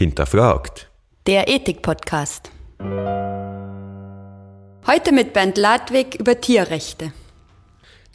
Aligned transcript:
Hinterfragt. 0.00 0.88
Der 1.26 1.46
Ethik-Podcast. 1.46 2.50
Heute 4.86 5.12
mit 5.12 5.34
Bernd 5.34 5.58
Ladwig 5.58 6.14
über 6.14 6.40
Tierrechte. 6.40 7.12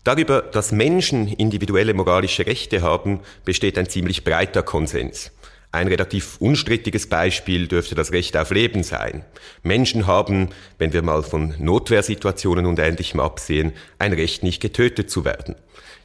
Darüber, 0.04 0.42
dass 0.42 0.72
Menschen 0.72 1.28
individuelle 1.28 1.94
moralische 1.94 2.48
Rechte 2.48 2.82
haben, 2.82 3.20
besteht 3.44 3.78
ein 3.78 3.88
ziemlich 3.88 4.24
breiter 4.24 4.64
Konsens. 4.64 5.32
Ein 5.76 5.90
relativ 5.90 6.38
unstrittiges 6.40 7.08
Beispiel 7.08 7.68
dürfte 7.68 7.96
das 7.96 8.14
Recht 8.14 8.38
auf 8.38 8.52
Leben 8.52 8.82
sein. 8.82 9.26
Menschen 9.62 10.08
haben, 10.08 10.52
wenn 10.78 10.94
wir 10.94 11.02
mal 11.02 11.22
von 11.22 11.54
Notwehrsituationen 11.60 12.66
und 12.66 12.80
Ähnlichem 12.80 13.20
absehen, 13.20 13.74
ein 14.00 14.14
Recht, 14.14 14.42
nicht 14.42 14.62
getötet 14.62 15.12
zu 15.12 15.26
werden. 15.26 15.56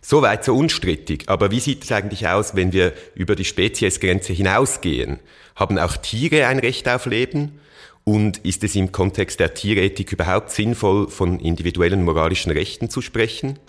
Soweit 0.01 0.45
so 0.45 0.57
unstrittig. 0.57 1.29
Aber 1.29 1.53
wie 1.53 1.61
sieht 1.61 1.85
es 1.85 1.93
eigentlich 1.93 2.27
aus, 2.27 2.57
wenn 2.57 2.73
wir 2.73 2.95
über 3.15 3.37
die 3.37 3.45
Speziesgrenze 3.45 4.33
hinausgehen? 4.33 5.21
Haben 5.55 5.79
auch 5.79 5.97
Tiere 5.97 6.49
ein 6.49 6.59
Recht 6.59 6.89
auf 6.89 7.07
Leben? 7.07 7.61
Und 8.03 8.39
ist 8.39 8.65
es 8.65 8.75
im 8.75 8.91
Kontext 8.91 9.39
der 9.39 9.55
Tierethik 9.55 10.11
überhaupt 10.11 10.51
sinnvoll, 10.51 11.09
von 11.09 11.39
individuellen 11.39 12.03
moralischen 12.03 12.51
Rechten 12.51 12.91
zu 12.91 13.03
sprechen? 13.03 13.61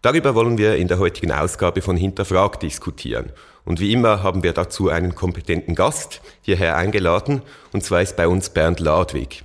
Darüber 0.00 0.34
wollen 0.34 0.56
wir 0.56 0.76
in 0.76 0.88
der 0.88 0.98
heutigen 0.98 1.32
Ausgabe 1.32 1.82
von 1.82 1.98
Hinterfragt 1.98 2.62
diskutieren. 2.62 3.32
Und 3.66 3.80
wie 3.80 3.92
immer 3.92 4.22
haben 4.22 4.42
wir 4.42 4.54
dazu 4.54 4.88
einen 4.88 5.14
kompetenten 5.14 5.74
Gast 5.74 6.22
hierher 6.40 6.76
eingeladen, 6.76 7.42
und 7.72 7.84
zwar 7.84 8.00
ist 8.00 8.16
bei 8.16 8.26
uns 8.26 8.48
Bernd 8.48 8.80
Ladwig. 8.80 9.42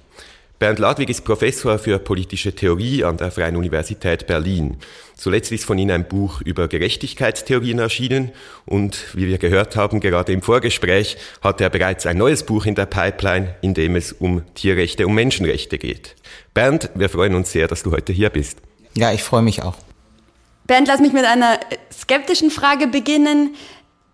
Bernd 0.60 0.78
Ladwig 0.78 1.10
ist 1.10 1.26
Professor 1.26 1.80
für 1.80 1.98
politische 1.98 2.54
Theorie 2.54 3.04
an 3.04 3.18
der 3.18 3.32
Freien 3.32 3.56
Universität 3.56 4.28
Berlin. 4.28 4.78
Zuletzt 5.16 5.52
ist 5.52 5.66
von 5.66 5.80
ihm 5.80 5.90
ein 5.90 6.08
Buch 6.08 6.40
über 6.42 6.68
Gerechtigkeitstheorien 6.68 7.80
erschienen 7.80 8.32
und 8.68 9.16
wie 9.16 9.26
wir 9.26 9.40
gehört 9.40 9.76
haben, 9.76 10.00
gerade 10.00 10.32
im 10.34 10.44
Vorgespräch 10.44 11.18
hat 11.42 11.60
er 11.60 11.72
bereits 11.72 12.06
ein 12.06 12.20
neues 12.20 12.44
Buch 12.44 12.68
in 12.68 12.76
der 12.76 12.86
Pipeline, 12.86 13.56
in 13.62 13.74
dem 13.74 13.96
es 13.96 14.14
um 14.14 14.44
Tierrechte 14.54 15.08
und 15.08 15.16
Menschenrechte 15.16 15.80
geht. 15.80 16.16
Bernd, 16.54 16.92
wir 16.94 17.10
freuen 17.10 17.34
uns 17.34 17.52
sehr, 17.52 17.68
dass 17.68 17.82
du 17.82 17.92
heute 17.92 18.14
hier 18.14 18.30
bist. 18.30 18.60
Ja, 18.96 19.12
ich 19.12 19.24
freue 19.24 19.42
mich 19.42 19.64
auch. 19.64 19.78
Bernd, 20.68 20.88
lass 20.88 21.00
mich 21.00 21.12
mit 21.12 21.26
einer 21.26 21.60
skeptischen 21.92 22.52
Frage 22.52 22.86
beginnen. 22.86 23.56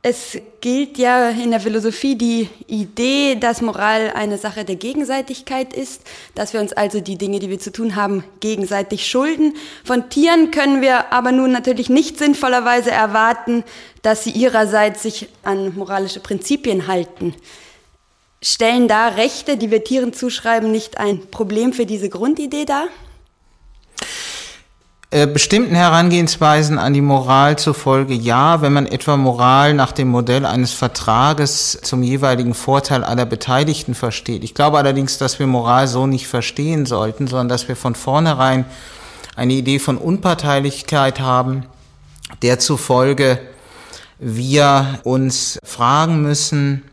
Es 0.09 0.37
gilt 0.61 0.97
ja 0.97 1.31
in 1.31 1.51
der 1.51 1.59
Philosophie 1.59 2.15
die 2.15 2.47
Idee, 2.67 3.35
dass 3.35 3.61
Moral 3.61 4.13
eine 4.15 4.37
Sache 4.37 4.63
der 4.63 4.77
Gegenseitigkeit 4.77 5.73
ist, 5.73 6.01
dass 6.33 6.53
wir 6.53 6.61
uns 6.61 6.71
also 6.71 7.01
die 7.01 7.17
Dinge, 7.17 7.39
die 7.39 7.49
wir 7.49 7.59
zu 7.59 7.73
tun 7.73 7.97
haben, 7.97 8.23
gegenseitig 8.39 9.05
schulden. 9.05 9.53
Von 9.83 10.09
Tieren 10.09 10.49
können 10.51 10.81
wir 10.81 11.11
aber 11.11 11.33
nun 11.33 11.51
natürlich 11.51 11.89
nicht 11.89 12.17
sinnvollerweise 12.17 12.89
erwarten, 12.89 13.65
dass 14.01 14.23
sie 14.23 14.31
ihrerseits 14.31 15.03
sich 15.03 15.27
an 15.43 15.75
moralische 15.75 16.21
Prinzipien 16.21 16.87
halten. 16.87 17.35
Stellen 18.41 18.87
da 18.87 19.09
Rechte, 19.09 19.57
die 19.57 19.71
wir 19.71 19.83
Tieren 19.83 20.13
zuschreiben, 20.13 20.71
nicht 20.71 20.99
ein 20.99 21.27
Problem 21.31 21.73
für 21.73 21.85
diese 21.85 22.07
Grundidee 22.07 22.63
dar? 22.63 22.87
Äh, 25.09 25.25
bestimmten 25.25 25.73
Herangehensweisen 25.73 26.77
an 26.77 26.93
die 26.93 26.99
Moral 26.99 27.57
zufolge 27.57 28.13
ja, 28.13 28.61
wenn 28.61 28.73
man 28.73 28.87
etwa 28.87 29.15
Moral 29.15 29.73
nach 29.73 29.93
dem 29.93 30.09
Modell 30.09 30.45
eines 30.45 30.73
Vertrages 30.73 31.79
zum 31.81 32.03
jeweiligen 32.03 32.53
Vorteil 32.53 33.05
aller 33.05 33.25
Beteiligten 33.25 33.95
versteht. 33.95 34.43
Ich 34.43 34.53
glaube 34.53 34.77
allerdings, 34.77 35.17
dass 35.17 35.39
wir 35.39 35.47
Moral 35.47 35.87
so 35.87 36.07
nicht 36.07 36.27
verstehen 36.27 36.85
sollten, 36.85 37.27
sondern 37.27 37.47
dass 37.47 37.69
wir 37.69 37.77
von 37.77 37.95
vornherein 37.95 38.65
eine 39.37 39.53
Idee 39.53 39.79
von 39.79 39.97
Unparteilichkeit 39.97 41.21
haben, 41.21 41.63
der 42.41 42.59
zufolge 42.59 43.39
wir 44.19 44.99
uns 45.03 45.57
fragen 45.63 46.21
müssen, 46.21 46.83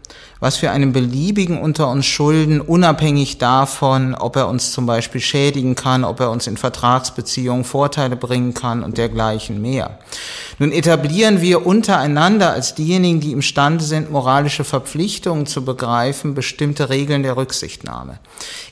was 0.45 0.61
wir 0.61 0.73
einem 0.73 0.93
beliebigen 0.93 1.59
unter 1.59 1.89
uns 1.89 2.05
schulden, 2.05 2.61
unabhängig 2.61 3.39
davon, 3.39 4.15
ob 4.15 4.37
er 4.37 4.47
uns 4.47 4.73
zum 4.73 4.85
Beispiel 4.85 5.23
schädigen 5.23 5.75
kann, 5.75 6.05
ob 6.05 6.21
er 6.21 6.31
uns 6.31 6.47
in 6.47 6.59
Vertragsbeziehungen 6.59 7.65
Vorteile 7.65 8.15
bringen 8.15 8.53
kann 8.53 8.83
und 8.83 8.99
dergleichen 8.99 9.63
mehr. 9.63 9.99
Nun 10.59 10.71
etablieren 10.71 11.41
wir 11.41 11.65
untereinander 11.65 12.53
als 12.53 12.75
diejenigen, 12.75 13.21
die 13.21 13.33
imstande 13.33 13.83
sind, 13.83 14.13
moralische 14.13 14.65
Verpflichtungen 14.65 15.47
zu 15.47 15.65
begreifen, 15.65 16.35
bestimmte 16.35 16.91
Regeln 16.91 17.23
der 17.23 17.39
Rücksichtnahme. 17.39 18.19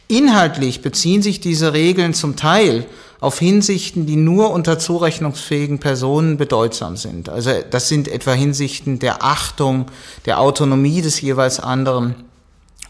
Inhaltlich 0.09 0.83
beziehen 0.83 1.23
sich 1.23 1.41
diese 1.41 1.73
Regeln 1.73 2.13
zum 2.13 2.37
Teil 2.37 2.85
auf 3.23 3.39
Hinsichten, 3.39 4.05
die 4.05 4.17
nur 4.17 4.51
unter 4.51 4.81
zurechnungsfähigen 4.81 5.79
Personen 5.79 6.37
bedeutsam 6.37 6.97
sind. 6.97 7.29
Also 7.29 7.53
das 7.71 7.89
sind 7.89 8.09
etwa 8.09 8.33
Hinsichten 8.33 8.99
der 8.99 9.23
Achtung, 9.23 9.87
der 10.27 10.41
Autonomie 10.41 11.03
des 11.03 11.21
jeweils 11.21 11.61
anderen 11.61 12.17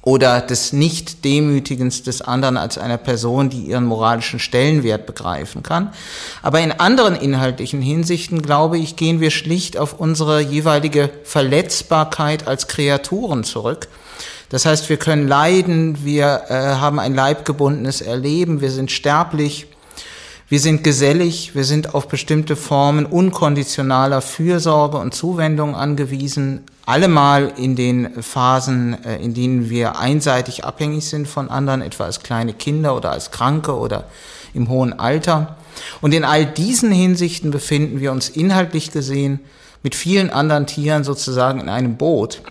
oder 0.00 0.40
des 0.40 0.72
Nicht-Demütigens 0.72 2.02
des 2.02 2.22
anderen 2.22 2.56
als 2.56 2.78
einer 2.78 2.96
Person, 2.96 3.50
die 3.50 3.66
ihren 3.66 3.84
moralischen 3.84 4.40
Stellenwert 4.40 5.04
begreifen 5.04 5.62
kann. 5.62 5.92
Aber 6.40 6.60
in 6.60 6.72
anderen 6.72 7.14
inhaltlichen 7.14 7.82
Hinsichten, 7.82 8.40
glaube 8.40 8.78
ich, 8.78 8.96
gehen 8.96 9.20
wir 9.20 9.30
schlicht 9.30 9.76
auf 9.76 10.00
unsere 10.00 10.40
jeweilige 10.40 11.10
Verletzbarkeit 11.24 12.48
als 12.48 12.68
Kreaturen 12.68 13.44
zurück. 13.44 13.88
Das 14.48 14.64
heißt, 14.64 14.88
wir 14.88 14.96
können 14.96 15.28
leiden, 15.28 16.06
wir 16.06 16.44
äh, 16.48 16.54
haben 16.54 16.98
ein 16.98 17.14
leibgebundenes 17.14 18.00
Erleben, 18.00 18.62
wir 18.62 18.70
sind 18.70 18.90
sterblich, 18.90 19.66
wir 20.52 20.60
sind 20.60 20.84
gesellig, 20.84 21.54
wir 21.54 21.64
sind 21.64 21.94
auf 21.94 22.08
bestimmte 22.08 22.56
Formen 22.56 23.06
unkonditionaler 23.06 24.20
Fürsorge 24.20 24.98
und 24.98 25.14
Zuwendung 25.14 25.74
angewiesen, 25.74 26.60
allemal 26.84 27.54
in 27.56 27.74
den 27.74 28.22
Phasen, 28.22 29.02
äh, 29.02 29.16
in 29.16 29.32
denen 29.32 29.70
wir 29.70 29.98
einseitig 29.98 30.66
abhängig 30.66 31.08
sind 31.08 31.26
von 31.26 31.48
anderen, 31.48 31.80
etwa 31.80 32.04
als 32.04 32.22
kleine 32.22 32.52
Kinder 32.52 32.94
oder 32.94 33.12
als 33.12 33.30
Kranke 33.30 33.74
oder 33.74 34.04
im 34.52 34.68
hohen 34.68 34.92
Alter. 34.92 35.56
Und 36.02 36.12
in 36.12 36.22
all 36.22 36.44
diesen 36.44 36.92
Hinsichten 36.92 37.50
befinden 37.50 38.00
wir 38.00 38.12
uns 38.12 38.28
inhaltlich 38.28 38.92
gesehen 38.92 39.40
mit 39.82 39.94
vielen 39.94 40.28
anderen 40.28 40.66
Tieren 40.66 41.02
sozusagen 41.02 41.60
in 41.60 41.70
einem 41.70 41.96
Boot. 41.96 42.42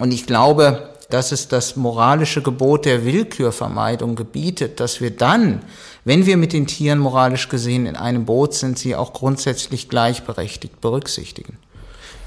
Und 0.00 0.10
ich 0.10 0.26
glaube, 0.26 0.88
dass 1.10 1.32
es 1.32 1.48
das 1.48 1.76
moralische 1.76 2.42
Gebot 2.42 2.84
der 2.84 3.04
Willkürvermeidung 3.04 4.14
gebietet, 4.14 4.80
dass 4.80 5.00
wir 5.00 5.10
dann 5.10 5.62
wenn 6.08 6.24
wir 6.24 6.38
mit 6.38 6.54
den 6.54 6.66
Tieren 6.66 7.00
moralisch 7.00 7.50
gesehen 7.50 7.84
in 7.84 7.94
einem 7.94 8.24
Boot 8.24 8.54
sind, 8.54 8.78
sie 8.78 8.96
auch 8.96 9.12
grundsätzlich 9.12 9.90
gleichberechtigt 9.90 10.80
berücksichtigen. 10.80 11.58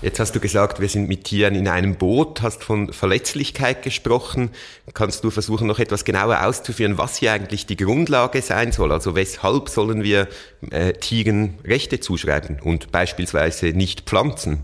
Jetzt 0.03 0.19
hast 0.19 0.35
du 0.35 0.39
gesagt, 0.39 0.79
wir 0.79 0.87
sind 0.87 1.07
mit 1.07 1.23
Tieren 1.23 1.55
in 1.55 1.67
einem 1.67 1.95
Boot, 1.95 2.43
hast 2.43 2.63
von 2.63 2.93
Verletzlichkeit 2.93 3.81
gesprochen. 3.81 4.51
Kannst 4.93 5.23
du 5.23 5.31
versuchen, 5.31 5.65
noch 5.65 5.79
etwas 5.79 6.05
genauer 6.05 6.45
auszuführen, 6.45 6.99
was 6.99 7.17
hier 7.17 7.31
eigentlich 7.31 7.65
die 7.65 7.75
Grundlage 7.75 8.43
sein 8.43 8.71
soll? 8.71 8.91
Also 8.91 9.15
weshalb 9.15 9.69
sollen 9.69 10.03
wir 10.03 10.27
äh, 10.69 10.93
Tieren 10.93 11.57
Rechte 11.65 11.99
zuschreiben 11.99 12.59
und 12.63 12.91
beispielsweise 12.91 13.67
nicht 13.69 14.01
Pflanzen? 14.01 14.59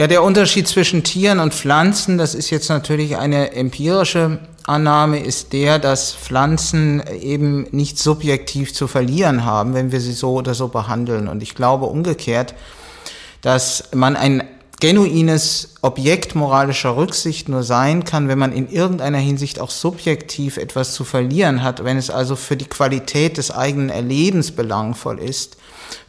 Ja, 0.00 0.06
der 0.06 0.22
Unterschied 0.22 0.66
zwischen 0.66 1.04
Tieren 1.04 1.40
und 1.40 1.52
Pflanzen, 1.52 2.16
das 2.16 2.34
ist 2.34 2.48
jetzt 2.48 2.70
natürlich 2.70 3.18
eine 3.18 3.52
empirische 3.52 4.38
Annahme 4.66 5.18
ist 5.18 5.52
der, 5.52 5.78
dass 5.78 6.14
Pflanzen 6.14 7.02
eben 7.20 7.66
nicht 7.70 7.98
subjektiv 7.98 8.72
zu 8.72 8.88
verlieren 8.88 9.44
haben, 9.44 9.74
wenn 9.74 9.92
wir 9.92 10.00
sie 10.00 10.14
so 10.14 10.32
oder 10.32 10.54
so 10.54 10.68
behandeln. 10.68 11.28
Und 11.28 11.42
ich 11.42 11.54
glaube 11.54 11.84
umgekehrt, 11.84 12.54
dass 13.42 13.90
man 13.92 14.16
ein 14.16 14.42
genuines 14.80 15.74
Objekt 15.82 16.34
moralischer 16.34 16.96
Rücksicht 16.96 17.50
nur 17.50 17.62
sein 17.62 18.04
kann, 18.04 18.26
wenn 18.28 18.38
man 18.38 18.52
in 18.52 18.70
irgendeiner 18.70 19.18
Hinsicht 19.18 19.60
auch 19.60 19.68
subjektiv 19.68 20.56
etwas 20.56 20.94
zu 20.94 21.04
verlieren 21.04 21.62
hat, 21.62 21.84
wenn 21.84 21.98
es 21.98 22.08
also 22.08 22.36
für 22.36 22.56
die 22.56 22.64
Qualität 22.64 23.36
des 23.36 23.50
eigenen 23.50 23.90
Erlebens 23.90 24.52
belangvoll 24.52 25.18
ist, 25.18 25.58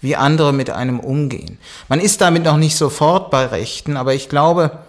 wie 0.01 0.15
andere 0.15 0.53
mit 0.53 0.69
einem 0.69 0.99
umgehen. 0.99 1.57
Man 1.87 1.99
ist 1.99 2.21
damit 2.21 2.43
noch 2.43 2.57
nicht 2.57 2.75
sofort 2.75 3.31
bei 3.31 3.45
Rechten, 3.45 3.97
aber 3.97 4.13
ich 4.13 4.29
glaube, 4.29 4.79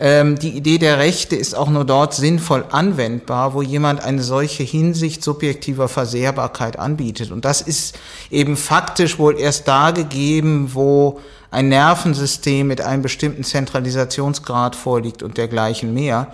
ähm, 0.00 0.36
die 0.36 0.56
Idee 0.56 0.78
der 0.78 0.98
Rechte 0.98 1.36
ist 1.36 1.54
auch 1.54 1.68
nur 1.70 1.84
dort 1.84 2.12
sinnvoll 2.12 2.64
anwendbar, 2.72 3.54
wo 3.54 3.62
jemand 3.62 4.02
eine 4.02 4.22
solche 4.22 4.64
Hinsicht 4.64 5.22
subjektiver 5.22 5.88
Versehrbarkeit 5.88 6.76
anbietet. 6.76 7.30
Und 7.30 7.44
das 7.44 7.60
ist 7.60 7.96
eben 8.28 8.56
faktisch 8.56 9.20
wohl 9.20 9.38
erst 9.38 9.68
da 9.68 9.92
gegeben, 9.92 10.70
wo 10.72 11.20
ein 11.52 11.68
Nervensystem 11.68 12.66
mit 12.66 12.80
einem 12.80 13.02
bestimmten 13.02 13.44
Zentralisationsgrad 13.44 14.74
vorliegt 14.74 15.22
und 15.22 15.36
dergleichen 15.36 15.94
mehr. 15.94 16.32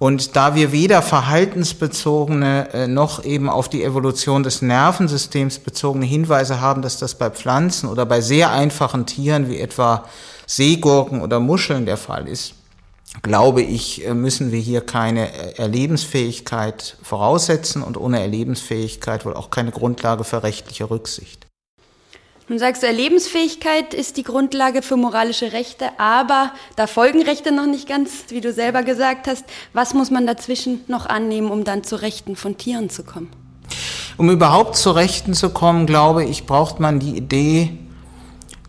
Und 0.00 0.34
da 0.34 0.54
wir 0.54 0.72
weder 0.72 1.02
verhaltensbezogene 1.02 2.72
äh, 2.72 2.86
noch 2.88 3.22
eben 3.22 3.50
auf 3.50 3.68
die 3.68 3.84
Evolution 3.84 4.42
des 4.42 4.62
Nervensystems 4.62 5.58
bezogene 5.58 6.06
Hinweise 6.06 6.62
haben, 6.62 6.80
dass 6.80 6.96
das 6.96 7.16
bei 7.16 7.28
Pflanzen 7.28 7.86
oder 7.86 8.06
bei 8.06 8.22
sehr 8.22 8.50
einfachen 8.50 9.04
Tieren 9.04 9.50
wie 9.50 9.60
etwa 9.60 10.06
Seegurken 10.46 11.20
oder 11.20 11.38
Muscheln 11.38 11.84
der 11.84 11.98
Fall 11.98 12.28
ist, 12.28 12.54
glaube 13.20 13.60
ich, 13.60 14.06
äh, 14.06 14.14
müssen 14.14 14.52
wir 14.52 14.60
hier 14.60 14.80
keine 14.80 15.34
äh, 15.34 15.58
Erlebensfähigkeit 15.58 16.96
voraussetzen 17.02 17.82
und 17.82 17.98
ohne 17.98 18.20
Erlebensfähigkeit 18.20 19.26
wohl 19.26 19.34
auch 19.34 19.50
keine 19.50 19.70
Grundlage 19.70 20.24
für 20.24 20.42
rechtliche 20.42 20.88
Rücksicht. 20.88 21.49
Nun 22.50 22.58
sagst 22.58 22.82
du, 22.82 22.88
Erlebensfähigkeit 22.88 23.94
ist 23.94 24.16
die 24.16 24.24
Grundlage 24.24 24.82
für 24.82 24.96
moralische 24.96 25.52
Rechte, 25.52 25.88
aber 26.00 26.50
da 26.74 26.88
folgen 26.88 27.22
Rechte 27.22 27.52
noch 27.52 27.66
nicht 27.66 27.88
ganz, 27.88 28.10
wie 28.30 28.40
du 28.40 28.52
selber 28.52 28.82
gesagt 28.82 29.28
hast. 29.28 29.44
Was 29.72 29.94
muss 29.94 30.10
man 30.10 30.26
dazwischen 30.26 30.80
noch 30.88 31.06
annehmen, 31.06 31.48
um 31.52 31.62
dann 31.62 31.84
zu 31.84 31.94
Rechten 31.94 32.34
von 32.34 32.58
Tieren 32.58 32.90
zu 32.90 33.04
kommen? 33.04 33.30
Um 34.16 34.30
überhaupt 34.30 34.74
zu 34.74 34.90
Rechten 34.90 35.32
zu 35.32 35.50
kommen, 35.50 35.86
glaube 35.86 36.24
ich, 36.24 36.44
braucht 36.44 36.80
man 36.80 36.98
die 36.98 37.16
Idee, 37.16 37.78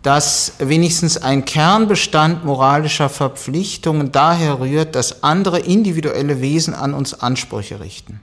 dass 0.03 0.53
wenigstens 0.59 1.17
ein 1.17 1.45
Kernbestand 1.45 2.45
moralischer 2.45 3.09
Verpflichtungen 3.09 4.11
daher 4.11 4.59
rührt, 4.59 4.93
dass 4.93 5.23
andere 5.23 5.57
individuelle 5.57 6.39
Wesen 6.39 6.75
an 6.75 6.93
uns 6.93 7.19
Ansprüche 7.19 7.79
richten. 7.79 8.19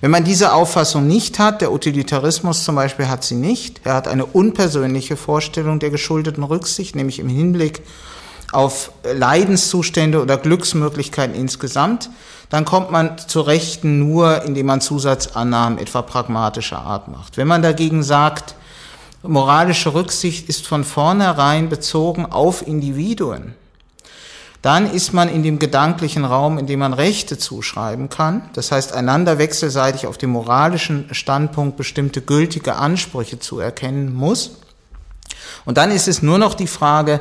Wenn 0.00 0.10
man 0.10 0.24
diese 0.24 0.52
Auffassung 0.52 1.06
nicht 1.06 1.38
hat, 1.38 1.60
der 1.60 1.72
Utilitarismus 1.72 2.64
zum 2.64 2.74
Beispiel 2.74 3.08
hat 3.08 3.24
sie 3.24 3.34
nicht, 3.34 3.80
er 3.84 3.94
hat 3.94 4.08
eine 4.08 4.26
unpersönliche 4.26 5.16
Vorstellung 5.16 5.78
der 5.78 5.90
geschuldeten 5.90 6.42
Rücksicht, 6.42 6.96
nämlich 6.96 7.18
im 7.18 7.28
Hinblick 7.28 7.82
auf 8.52 8.90
Leidenszustände 9.04 10.20
oder 10.20 10.36
Glücksmöglichkeiten 10.36 11.34
insgesamt, 11.34 12.10
dann 12.48 12.64
kommt 12.64 12.90
man 12.90 13.16
zu 13.16 13.40
Rechten 13.40 14.00
nur, 14.00 14.42
indem 14.42 14.66
man 14.66 14.80
Zusatzannahmen 14.80 15.78
etwa 15.78 16.02
pragmatischer 16.02 16.80
Art 16.80 17.08
macht. 17.08 17.36
Wenn 17.36 17.46
man 17.46 17.62
dagegen 17.62 18.02
sagt, 18.02 18.56
moralische 19.22 19.94
Rücksicht 19.94 20.48
ist 20.48 20.66
von 20.66 20.82
vornherein 20.82 21.68
bezogen 21.68 22.26
auf 22.26 22.66
Individuen, 22.66 23.54
dann 24.62 24.90
ist 24.90 25.12
man 25.12 25.28
in 25.28 25.42
dem 25.42 25.58
gedanklichen 25.58 26.24
Raum, 26.24 26.58
in 26.58 26.66
dem 26.66 26.80
man 26.80 26.92
Rechte 26.92 27.38
zuschreiben 27.38 28.10
kann. 28.10 28.50
Das 28.52 28.72
heißt, 28.72 28.92
einander 28.92 29.38
wechselseitig 29.38 30.06
auf 30.06 30.18
dem 30.18 30.30
moralischen 30.30 31.08
Standpunkt 31.12 31.76
bestimmte 31.76 32.20
gültige 32.20 32.76
Ansprüche 32.76 33.38
zu 33.38 33.58
erkennen 33.58 34.14
muss. 34.14 34.58
Und 35.64 35.78
dann 35.78 35.90
ist 35.90 36.08
es 36.08 36.22
nur 36.22 36.38
noch 36.38 36.54
die 36.54 36.66
Frage, 36.66 37.20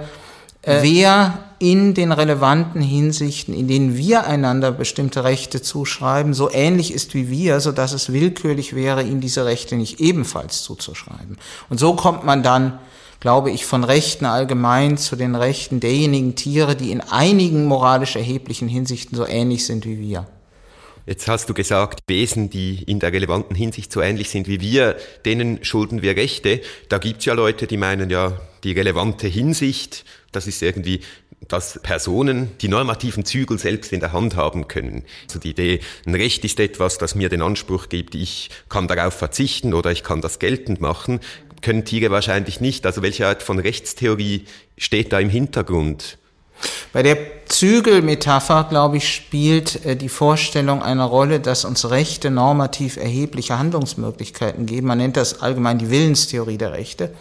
äh, 0.61 0.79
wer 0.81 1.39
in 1.59 1.93
den 1.93 2.11
relevanten 2.11 2.81
Hinsichten, 2.81 3.53
in 3.53 3.67
denen 3.67 3.95
wir 3.95 4.27
einander 4.27 4.71
bestimmte 4.71 5.23
Rechte 5.23 5.61
zuschreiben, 5.61 6.33
so 6.33 6.51
ähnlich 6.51 6.93
ist 6.93 7.13
wie 7.13 7.29
wir, 7.29 7.59
so 7.59 7.71
dass 7.71 7.93
es 7.93 8.11
willkürlich 8.11 8.75
wäre, 8.75 9.03
ihm 9.03 9.21
diese 9.21 9.45
Rechte 9.45 9.75
nicht 9.75 9.99
ebenfalls 9.99 10.63
zuzuschreiben. 10.63 11.37
Und 11.69 11.79
so 11.79 11.95
kommt 11.95 12.25
man 12.25 12.43
dann 12.43 12.79
glaube 13.19 13.51
ich, 13.51 13.65
von 13.65 13.83
Rechten 13.83 14.25
allgemein 14.25 14.97
zu 14.97 15.15
den 15.15 15.35
Rechten 15.35 15.79
derjenigen 15.79 16.35
Tiere, 16.35 16.75
die 16.75 16.91
in 16.91 17.01
einigen 17.01 17.65
moralisch 17.65 18.15
erheblichen 18.15 18.67
Hinsichten 18.67 19.15
so 19.15 19.25
ähnlich 19.25 19.65
sind 19.65 19.85
wie 19.85 19.99
wir. 19.99 20.27
Jetzt 21.05 21.27
hast 21.27 21.49
du 21.49 21.55
gesagt, 21.55 22.01
Wesen, 22.07 22.51
die 22.51 22.83
in 22.83 22.99
der 22.99 23.11
relevanten 23.11 23.55
Hinsicht 23.55 23.91
so 23.91 23.99
ähnlich 23.99 24.29
sind 24.29 24.47
wie 24.47 24.61
wir, 24.61 24.95
denen 25.25 25.63
schulden 25.63 26.03
wir 26.03 26.15
Rechte. 26.15 26.61
Da 26.87 26.99
gibt's 26.99 27.25
ja 27.25 27.33
Leute, 27.33 27.65
die 27.65 27.77
meinen 27.77 28.11
ja, 28.11 28.39
die 28.63 28.73
relevante 28.73 29.27
Hinsicht, 29.27 30.05
das 30.31 30.45
ist 30.45 30.61
irgendwie, 30.61 31.01
dass 31.47 31.79
Personen 31.81 32.51
die 32.61 32.67
normativen 32.67 33.25
Zügel 33.25 33.57
selbst 33.57 33.91
in 33.91 34.01
der 34.01 34.13
Hand 34.13 34.35
haben 34.35 34.67
können. 34.67 35.03
Also 35.27 35.39
die 35.39 35.51
Idee, 35.51 35.79
ein 36.05 36.13
Recht 36.13 36.45
ist 36.45 36.59
etwas, 36.59 36.97
das 36.97 37.15
mir 37.15 37.29
den 37.29 37.41
Anspruch 37.41 37.89
gibt, 37.89 38.13
ich 38.13 38.49
kann 38.67 38.87
darauf 38.87 39.13
verzichten 39.13 39.73
oder 39.73 39.91
ich 39.91 40.03
kann 40.03 40.21
das 40.21 40.37
geltend 40.37 40.79
machen 40.81 41.21
können 41.61 41.85
Tiere 41.85 42.11
wahrscheinlich 42.11 42.61
nicht. 42.61 42.85
Also 42.85 43.01
welche 43.01 43.27
Art 43.27 43.41
von 43.41 43.59
Rechtstheorie 43.59 44.45
steht 44.77 45.11
da 45.11 45.19
im 45.19 45.29
Hintergrund? 45.29 46.18
Bei 46.91 47.03
der 47.03 47.17
Zügelmetapher, 47.49 48.65
glaube 48.69 48.97
ich, 48.97 49.13
spielt 49.13 49.85
äh, 49.85 49.95
die 49.95 50.09
Vorstellung 50.09 50.81
eine 50.81 51.03
Rolle, 51.03 51.39
dass 51.39 51.65
uns 51.65 51.89
Rechte 51.89 52.31
normativ 52.31 52.97
erhebliche 52.97 53.59
Handlungsmöglichkeiten 53.59 54.65
geben. 54.65 54.87
Man 54.87 54.97
nennt 54.97 55.17
das 55.17 55.41
allgemein 55.41 55.77
die 55.77 55.89
Willenstheorie 55.89 56.57
der 56.57 56.73
Rechte. 56.73 57.11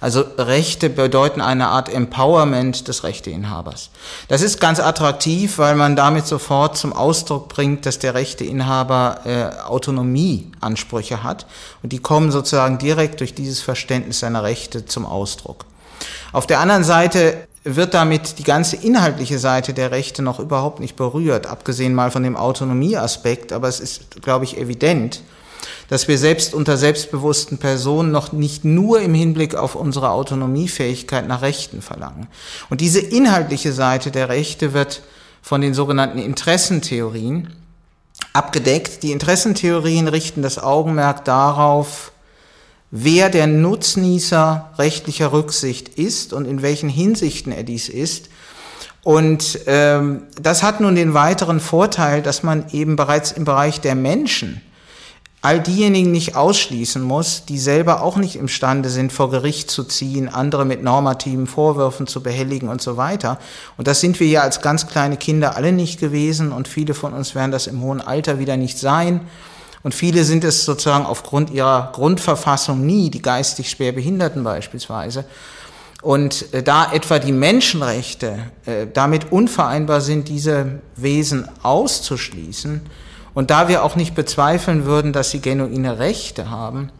Also 0.00 0.24
Rechte 0.36 0.90
bedeuten 0.90 1.40
eine 1.40 1.68
Art 1.68 1.92
Empowerment 1.92 2.88
des 2.88 3.04
Rechteinhabers. 3.04 3.90
Das 4.28 4.42
ist 4.42 4.60
ganz 4.60 4.80
attraktiv, 4.80 5.56
weil 5.58 5.74
man 5.74 5.96
damit 5.96 6.26
sofort 6.26 6.76
zum 6.76 6.92
Ausdruck 6.92 7.48
bringt, 7.48 7.86
dass 7.86 7.98
der 7.98 8.14
Rechteinhaber 8.14 9.20
äh, 9.24 9.62
Autonomieansprüche 9.66 11.22
hat. 11.22 11.46
Und 11.82 11.92
die 11.92 11.98
kommen 11.98 12.30
sozusagen 12.30 12.78
direkt 12.78 13.20
durch 13.20 13.34
dieses 13.34 13.60
Verständnis 13.60 14.20
seiner 14.20 14.42
Rechte 14.42 14.84
zum 14.84 15.06
Ausdruck. 15.06 15.64
Auf 16.32 16.46
der 16.46 16.60
anderen 16.60 16.84
Seite 16.84 17.46
wird 17.64 17.94
damit 17.94 18.38
die 18.38 18.44
ganze 18.44 18.76
inhaltliche 18.76 19.38
Seite 19.38 19.72
der 19.72 19.90
Rechte 19.90 20.22
noch 20.22 20.38
überhaupt 20.38 20.80
nicht 20.80 20.96
berührt, 20.96 21.46
abgesehen 21.46 21.94
mal 21.94 22.10
von 22.10 22.22
dem 22.22 22.36
Autonomieaspekt, 22.36 23.52
aber 23.52 23.68
es 23.68 23.80
ist, 23.80 24.22
glaube 24.22 24.44
ich, 24.44 24.58
evident, 24.58 25.22
dass 25.88 26.06
wir 26.06 26.18
selbst 26.18 26.52
unter 26.54 26.76
selbstbewussten 26.76 27.58
Personen 27.58 28.10
noch 28.10 28.32
nicht 28.32 28.64
nur 28.64 29.00
im 29.00 29.14
Hinblick 29.14 29.54
auf 29.54 29.74
unsere 29.74 30.10
Autonomiefähigkeit 30.10 31.26
nach 31.26 31.40
Rechten 31.40 31.80
verlangen. 31.80 32.28
Und 32.68 32.82
diese 32.82 33.00
inhaltliche 33.00 33.72
Seite 33.72 34.10
der 34.10 34.28
Rechte 34.28 34.74
wird 34.74 35.02
von 35.40 35.60
den 35.60 35.74
sogenannten 35.74 36.18
Interessentheorien 36.18 37.54
abgedeckt. 38.32 39.02
Die 39.02 39.12
Interessentheorien 39.12 40.08
richten 40.08 40.42
das 40.42 40.58
Augenmerk 40.58 41.24
darauf, 41.24 42.12
wer 42.96 43.28
der 43.28 43.48
Nutznießer 43.48 44.70
rechtlicher 44.78 45.32
Rücksicht 45.32 45.88
ist 45.88 46.32
und 46.32 46.44
in 46.44 46.62
welchen 46.62 46.88
Hinsichten 46.88 47.50
er 47.50 47.64
dies 47.64 47.88
ist. 47.88 48.28
Und 49.02 49.58
ähm, 49.66 50.22
das 50.40 50.62
hat 50.62 50.80
nun 50.80 50.94
den 50.94 51.12
weiteren 51.12 51.58
Vorteil, 51.58 52.22
dass 52.22 52.44
man 52.44 52.66
eben 52.70 52.94
bereits 52.94 53.32
im 53.32 53.44
Bereich 53.44 53.80
der 53.80 53.96
Menschen 53.96 54.62
all 55.42 55.60
diejenigen 55.60 56.12
nicht 56.12 56.36
ausschließen 56.36 57.02
muss, 57.02 57.44
die 57.46 57.58
selber 57.58 58.00
auch 58.00 58.16
nicht 58.16 58.36
imstande 58.36 58.88
sind, 58.88 59.12
vor 59.12 59.28
Gericht 59.28 59.72
zu 59.72 59.82
ziehen, 59.82 60.28
andere 60.28 60.64
mit 60.64 60.84
normativen 60.84 61.48
Vorwürfen 61.48 62.06
zu 62.06 62.22
behelligen 62.22 62.68
und 62.68 62.80
so 62.80 62.96
weiter. 62.96 63.40
Und 63.76 63.88
das 63.88 64.00
sind 64.00 64.20
wir 64.20 64.28
ja 64.28 64.42
als 64.42 64.62
ganz 64.62 64.86
kleine 64.86 65.16
Kinder 65.16 65.56
alle 65.56 65.72
nicht 65.72 65.98
gewesen 65.98 66.52
und 66.52 66.68
viele 66.68 66.94
von 66.94 67.12
uns 67.12 67.34
werden 67.34 67.50
das 67.50 67.66
im 67.66 67.82
hohen 67.82 68.00
Alter 68.00 68.38
wieder 68.38 68.56
nicht 68.56 68.78
sein. 68.78 69.20
Und 69.84 69.94
viele 69.94 70.24
sind 70.24 70.42
es 70.42 70.64
sozusagen 70.64 71.06
aufgrund 71.06 71.50
ihrer 71.50 71.92
Grundverfassung 71.92 72.84
nie, 72.84 73.10
die 73.10 73.22
geistig 73.22 73.70
schwer 73.70 73.92
Behinderten 73.92 74.42
beispielsweise. 74.42 75.24
Und 76.02 76.52
äh, 76.52 76.62
da 76.62 76.92
etwa 76.92 77.20
die 77.20 77.32
Menschenrechte 77.32 78.38
äh, 78.66 78.86
damit 78.92 79.30
unvereinbar 79.30 80.00
sind, 80.00 80.28
diese 80.28 80.80
Wesen 80.96 81.48
auszuschließen, 81.62 82.80
und 83.34 83.50
da 83.50 83.68
wir 83.68 83.82
auch 83.84 83.96
nicht 83.96 84.14
bezweifeln 84.14 84.84
würden, 84.84 85.12
dass 85.12 85.32
sie 85.32 85.40
genuine 85.40 85.98
Rechte 85.98 86.50
haben, 86.50 86.90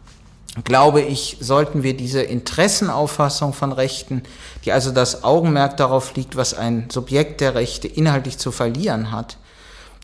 glaube 0.63 1.01
ich, 1.01 1.37
sollten 1.39 1.81
wir 1.81 1.97
diese 1.97 2.21
Interessenauffassung 2.21 3.53
von 3.53 3.71
Rechten, 3.71 4.21
die 4.63 4.71
also 4.71 4.91
das 4.91 5.23
Augenmerk 5.23 5.77
darauf 5.77 6.13
liegt, 6.15 6.35
was 6.35 6.53
ein 6.53 6.89
Subjekt 6.89 7.41
der 7.41 7.55
Rechte 7.55 7.87
inhaltlich 7.87 8.37
zu 8.37 8.51
verlieren 8.51 9.11
hat, 9.11 9.37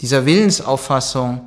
dieser 0.01 0.25
Willensauffassung 0.25 1.41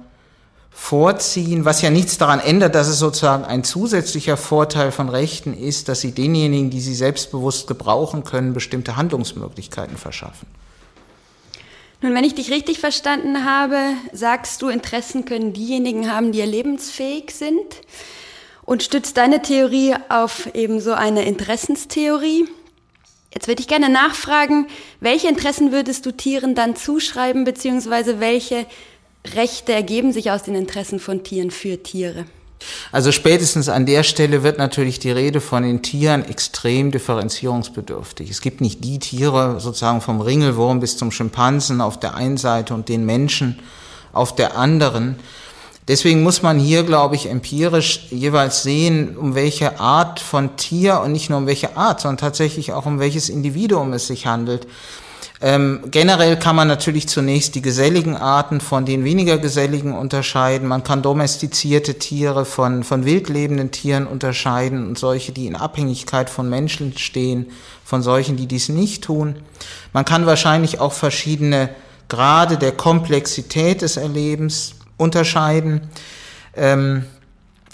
vorziehen, 0.75 1.65
was 1.65 1.81
ja 1.83 1.91
nichts 1.91 2.19
daran 2.19 2.41
ändert, 2.41 2.75
dass 2.75 2.89
es 2.89 2.99
sozusagen 2.99 3.45
ein 3.45 3.63
zusätzlicher 3.63 4.37
Vorteil 4.37 4.91
von 4.91 5.09
Rechten 5.09 5.55
ist, 5.55 5.89
dass 5.89 6.01
sie 6.01 6.13
denjenigen, 6.13 6.69
die 6.69 6.81
sie 6.81 6.95
selbstbewusst 6.95 7.69
gebrauchen 7.69 8.25
können, 8.25 8.53
bestimmte 8.53 8.97
Handlungsmöglichkeiten 8.97 9.97
verschaffen. 9.97 10.49
Nun, 12.03 12.13
wenn 12.13 12.25
ich 12.25 12.35
dich 12.35 12.51
richtig 12.51 12.81
verstanden 12.81 13.45
habe, 13.45 13.79
sagst 14.13 14.61
du, 14.61 14.69
Interessen 14.69 15.25
können 15.25 15.53
diejenigen 15.53 16.11
haben, 16.11 16.33
die 16.33 16.41
erlebensfähig 16.41 17.31
sind 17.31 17.81
und 18.65 18.83
stützt 18.83 19.17
deine 19.17 19.43
Theorie 19.43 19.95
auf 20.09 20.55
eben 20.55 20.81
so 20.81 20.93
eine 20.93 21.25
Interessenstheorie. 21.25 22.47
Jetzt 23.33 23.49
würde 23.49 23.61
ich 23.61 23.69
gerne 23.69 23.89
nachfragen, 23.89 24.67
welche 25.01 25.29
Interessen 25.29 25.73
würdest 25.73 26.05
du 26.05 26.13
Tieren 26.13 26.55
dann 26.55 26.77
zuschreiben, 26.77 27.45
beziehungsweise 27.45 28.21
welche 28.21 28.67
Rechte 29.33 29.73
ergeben 29.73 30.13
sich 30.13 30.31
aus 30.31 30.43
den 30.43 30.55
Interessen 30.55 31.01
von 31.01 31.25
Tieren 31.25 31.51
für 31.51 31.83
Tiere. 31.83 32.27
Also 32.93 33.13
spätestens 33.13 33.69
an 33.69 33.87
der 33.87 34.03
Stelle 34.03 34.43
wird 34.43 34.59
natürlich 34.59 34.99
die 34.99 35.11
Rede 35.11 35.41
von 35.41 35.63
den 35.63 35.83
Tieren 35.83 36.25
extrem 36.25 36.91
differenzierungsbedürftig. 36.91 38.31
Es 38.31 38.41
gibt 38.41 38.61
nicht 38.61 38.85
die 38.85 38.99
Tiere 38.99 39.61
sozusagen 39.61 40.01
vom 40.01 40.21
Ringelwurm 40.21 40.81
bis 40.81 40.97
zum 40.97 41.11
Schimpansen 41.11 41.81
auf 41.81 41.99
der 41.99 42.15
einen 42.15 42.37
Seite 42.37 42.75
und 42.75 42.89
den 42.89 43.05
Menschen 43.05 43.59
auf 44.13 44.35
der 44.35 44.57
anderen. 44.57 45.17
Deswegen 45.89 46.23
muss 46.23 46.43
man 46.43 46.59
hier, 46.59 46.83
glaube 46.83 47.15
ich, 47.15 47.29
empirisch 47.29 48.07
jeweils 48.11 48.63
sehen, 48.63 49.17
um 49.19 49.35
welche 49.35 49.81
Art 49.81 50.19
von 50.19 50.57
Tier 50.57 51.01
und 51.01 51.13
nicht 51.13 51.29
nur 51.29 51.39
um 51.39 51.47
welche 51.47 51.77
Art, 51.77 52.01
sondern 52.01 52.19
tatsächlich 52.19 52.73
auch 52.73 52.87
um 52.87 53.01
welches 53.01 53.29
Individuum 53.29 53.93
es 53.93 54.07
sich 54.07 54.27
handelt. 54.27 54.67
Ähm, 55.41 55.81
generell 55.91 56.39
kann 56.39 56.57
man 56.57 56.69
natürlich 56.69 57.09
zunächst 57.09 57.55
die 57.55 57.61
geselligen 57.61 58.17
Arten 58.17 58.61
von 58.61 58.87
den 58.87 59.05
weniger 59.05 59.39
geselligen 59.39 59.93
unterscheiden. 59.93 60.69
Man 60.69 60.85
kann 60.85 61.03
domestizierte 61.03 61.99
Tiere 61.99 62.45
von, 62.45 62.85
von 62.85 63.05
wildlebenden 63.05 63.71
Tieren 63.71 64.07
unterscheiden 64.07 64.87
und 64.87 64.99
solche, 64.99 65.33
die 65.33 65.47
in 65.47 65.57
Abhängigkeit 65.57 66.31
von 66.31 66.49
Menschen 66.49 66.97
stehen, 66.97 67.47
von 67.85 68.03
solchen, 68.03 68.37
die 68.37 68.47
dies 68.47 68.69
nicht 68.69 69.05
tun. 69.05 69.37
Man 69.93 70.05
kann 70.05 70.25
wahrscheinlich 70.25 70.81
auch 70.81 70.93
verschiedene 70.93 71.69
Grade 72.09 72.57
der 72.57 72.73
Komplexität 72.73 73.83
des 73.83 73.97
Erlebens 73.97 74.75
unterscheiden. 74.97 75.89
Ähm, 76.57 77.07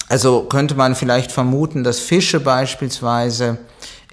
Also 0.09 0.43
könnte 0.49 0.75
man 0.75 0.97
vielleicht 0.97 1.31
vermuten, 1.31 1.85
dass 1.85 2.01
Fische 2.01 2.41
beispielsweise 2.41 3.59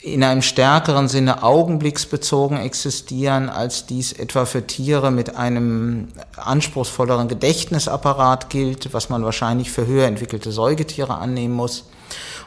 in 0.02 0.24
einem 0.24 0.44
stärkeren 0.44 1.08
Sinne 1.08 1.44
augenblicksbezogen 1.44 2.58
existieren, 2.58 3.50
als 3.50 3.88
dies 3.88 4.14
etwa 4.14 4.46
für 4.46 4.66
Tiere 4.66 5.10
mit 5.10 5.36
einem 5.36 6.10
anspruchsvolleren 6.36 7.28
Gedächtnisapparat 7.28 8.50
gilt, 8.50 8.94
was 8.94 9.10
man 9.10 9.24
wahrscheinlich 9.24 9.72
für 9.72 9.88
höher 9.88 10.08
entwickelte 10.08 10.52
Säugetiere 10.52 11.16
annehmen 11.16 11.56
muss. 11.56 11.86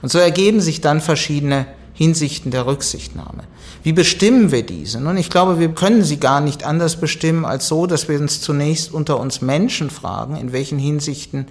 Und 0.00 0.12
so 0.12 0.18
ergeben 0.18 0.60
sich 0.60 0.80
dann 0.80 1.00
verschiedene 1.00 1.66
Hinsichten 1.92 2.50
der 2.50 2.66
Rücksichtnahme. 2.66 3.44
Wie 3.82 3.92
bestimmen 3.92 4.52
wir 4.52 4.64
diese? 4.64 5.00
Nun, 5.00 5.16
ich 5.16 5.28
glaube, 5.28 5.58
wir 5.58 5.70
können 5.70 6.04
sie 6.04 6.18
gar 6.18 6.40
nicht 6.40 6.64
anders 6.64 7.00
bestimmen 7.00 7.44
als 7.44 7.66
so, 7.66 7.86
dass 7.86 8.08
wir 8.08 8.18
uns 8.18 8.40
zunächst 8.40 8.92
unter 8.92 9.18
uns 9.18 9.42
Menschen 9.42 9.90
fragen, 9.90 10.36
in 10.36 10.52
welchen 10.52 10.78
Hinsichten 10.78 11.46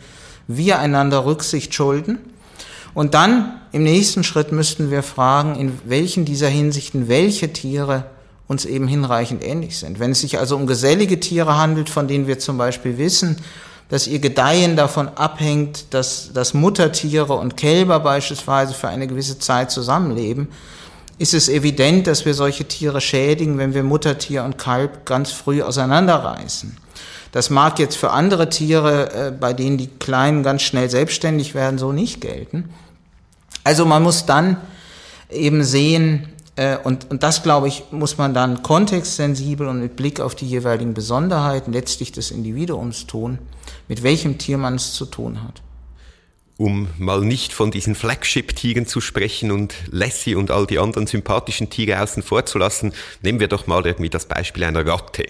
wir 0.48 0.80
einander 0.80 1.26
Rücksicht 1.26 1.76
schulden 1.76 2.20
und 2.94 3.14
dann 3.14 3.54
im 3.72 3.84
nächsten 3.84 4.24
Schritt 4.24 4.52
müssten 4.52 4.92
wir 4.92 5.04
fragen, 5.04 5.56
in 5.56 5.80
welchen 5.86 6.26
dieser 6.26 6.48
Hinsichten 6.48 7.08
welche 7.08 7.54
Tiere 7.54 8.06
uns 8.48 8.66
eben 8.66 8.88
hinreichend 8.88 9.44
ähnlich 9.44 9.78
sind. 9.78 10.00
Wenn 10.00 10.12
es 10.12 10.22
sich 10.22 10.40
also 10.40 10.56
um 10.56 10.66
gesellige 10.66 11.20
Tiere 11.20 11.58
handelt, 11.58 11.90
von 11.90 12.08
denen 12.08 12.26
wir 12.26 12.40
zum 12.40 12.58
Beispiel 12.58 12.98
wissen, 12.98 13.38
dass 13.90 14.08
ihr 14.08 14.20
Gedeihen 14.20 14.76
davon 14.76 15.08
abhängt, 15.08 15.94
dass, 15.94 16.32
dass 16.34 16.54
Muttertiere 16.54 17.34
und 17.34 17.58
Kälber 17.58 18.00
beispielsweise 18.00 18.74
für 18.74 18.88
eine 18.88 19.08
gewisse 19.08 19.40
Zeit 19.40 19.72
zusammenleben, 19.72 20.48
ist 21.20 21.34
es 21.34 21.50
evident, 21.50 22.08
dass 22.08 22.26
wir 22.26 22.34
solche 22.34 22.66
Tiere 22.66 23.02
schädigen, 23.02 23.58
wenn 23.58 23.74
wir 23.74 23.84
Muttertier 23.84 24.44
und 24.44 24.58
Kalb 24.58 25.06
ganz 25.06 25.32
früh 25.32 25.62
auseinanderreißen. 25.62 26.78
Das 27.32 27.50
mag 27.50 27.80
jetzt 27.80 27.96
für 27.96 28.12
andere 28.12 28.50
Tiere, 28.50 29.28
äh, 29.28 29.32
bei 29.32 29.54
denen 29.54 29.78
die 29.78 29.88
Kleinen 29.88 30.44
ganz 30.44 30.62
schnell 30.62 30.90
selbstständig 30.90 31.54
werden, 31.54 31.78
so 31.78 31.92
nicht 31.92 32.22
gelten. 32.22 32.70
Also 33.64 33.86
man 33.86 34.04
muss 34.04 34.26
dann 34.26 34.58
eben 35.30 35.64
sehen, 35.64 36.30
äh, 36.60 36.78
und, 36.78 37.10
und 37.10 37.24
das, 37.24 37.42
glaube 37.42 37.70
ich, 37.70 37.84
muss 37.92 38.18
man 38.18 38.34
dann 38.34 38.64
kontextsensibel 38.64 39.68
und 39.68 39.80
mit 39.80 39.96
Blick 39.96 40.20
auf 40.20 40.36
die 40.36 40.46
jeweiligen 40.46 40.94
Besonderheiten 40.94 41.72
letztlich 41.72 42.12
des 42.12 42.32
Individuums 42.32 43.08
tun, 43.08 43.40
mit 43.88 44.04
welchem 44.04 44.38
Tier 44.38 44.58
man 44.58 44.76
es 44.76 44.94
zu 44.94 45.06
tun 45.06 45.42
hat. 45.44 45.62
Um 46.58 46.90
mal 46.98 47.22
nicht 47.22 47.54
von 47.54 47.72
diesen 47.72 47.96
Flagship-Tieren 47.96 48.86
zu 48.86 49.00
sprechen 49.00 49.52
und 49.52 49.74
Lassie 49.90 50.36
und 50.36 50.52
all 50.52 50.68
die 50.68 50.80
anderen 50.80 51.08
sympathischen 51.08 51.70
Tiere 51.70 52.02
außen 52.02 52.22
vor 52.22 52.46
zu 52.46 52.58
lassen, 52.58 52.92
nehmen 53.22 53.40
wir 53.40 53.48
doch 53.48 53.66
mal 53.66 53.86
irgendwie 53.86 54.10
das 54.10 54.26
Beispiel 54.26 54.66
einer 54.66 54.86
Ratte. 54.86 55.24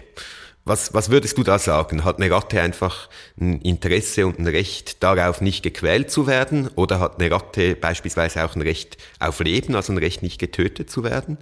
Was, 0.70 0.94
was 0.94 1.10
würdest 1.10 1.36
du 1.36 1.42
da 1.42 1.58
sagen? 1.58 2.04
Hat 2.06 2.18
eine 2.18 2.30
Ratte 2.30 2.62
einfach 2.62 3.10
ein 3.42 3.60
Interesse 3.62 4.28
und 4.28 4.38
ein 4.38 4.46
Recht 4.46 5.02
darauf, 5.02 5.42
nicht 5.42 5.64
gequält 5.64 6.12
zu 6.12 6.28
werden? 6.28 6.70
Oder 6.76 7.00
hat 7.00 7.20
eine 7.20 7.32
Ratte 7.32 7.76
beispielsweise 7.76 8.46
auch 8.46 8.56
ein 8.56 8.62
Recht 8.62 8.98
auf 9.20 9.40
Leben, 9.40 9.74
also 9.74 9.92
ein 9.92 9.98
Recht, 9.98 10.22
nicht 10.22 10.38
getötet 10.38 10.92
zu 10.92 11.04
werden? 11.04 11.40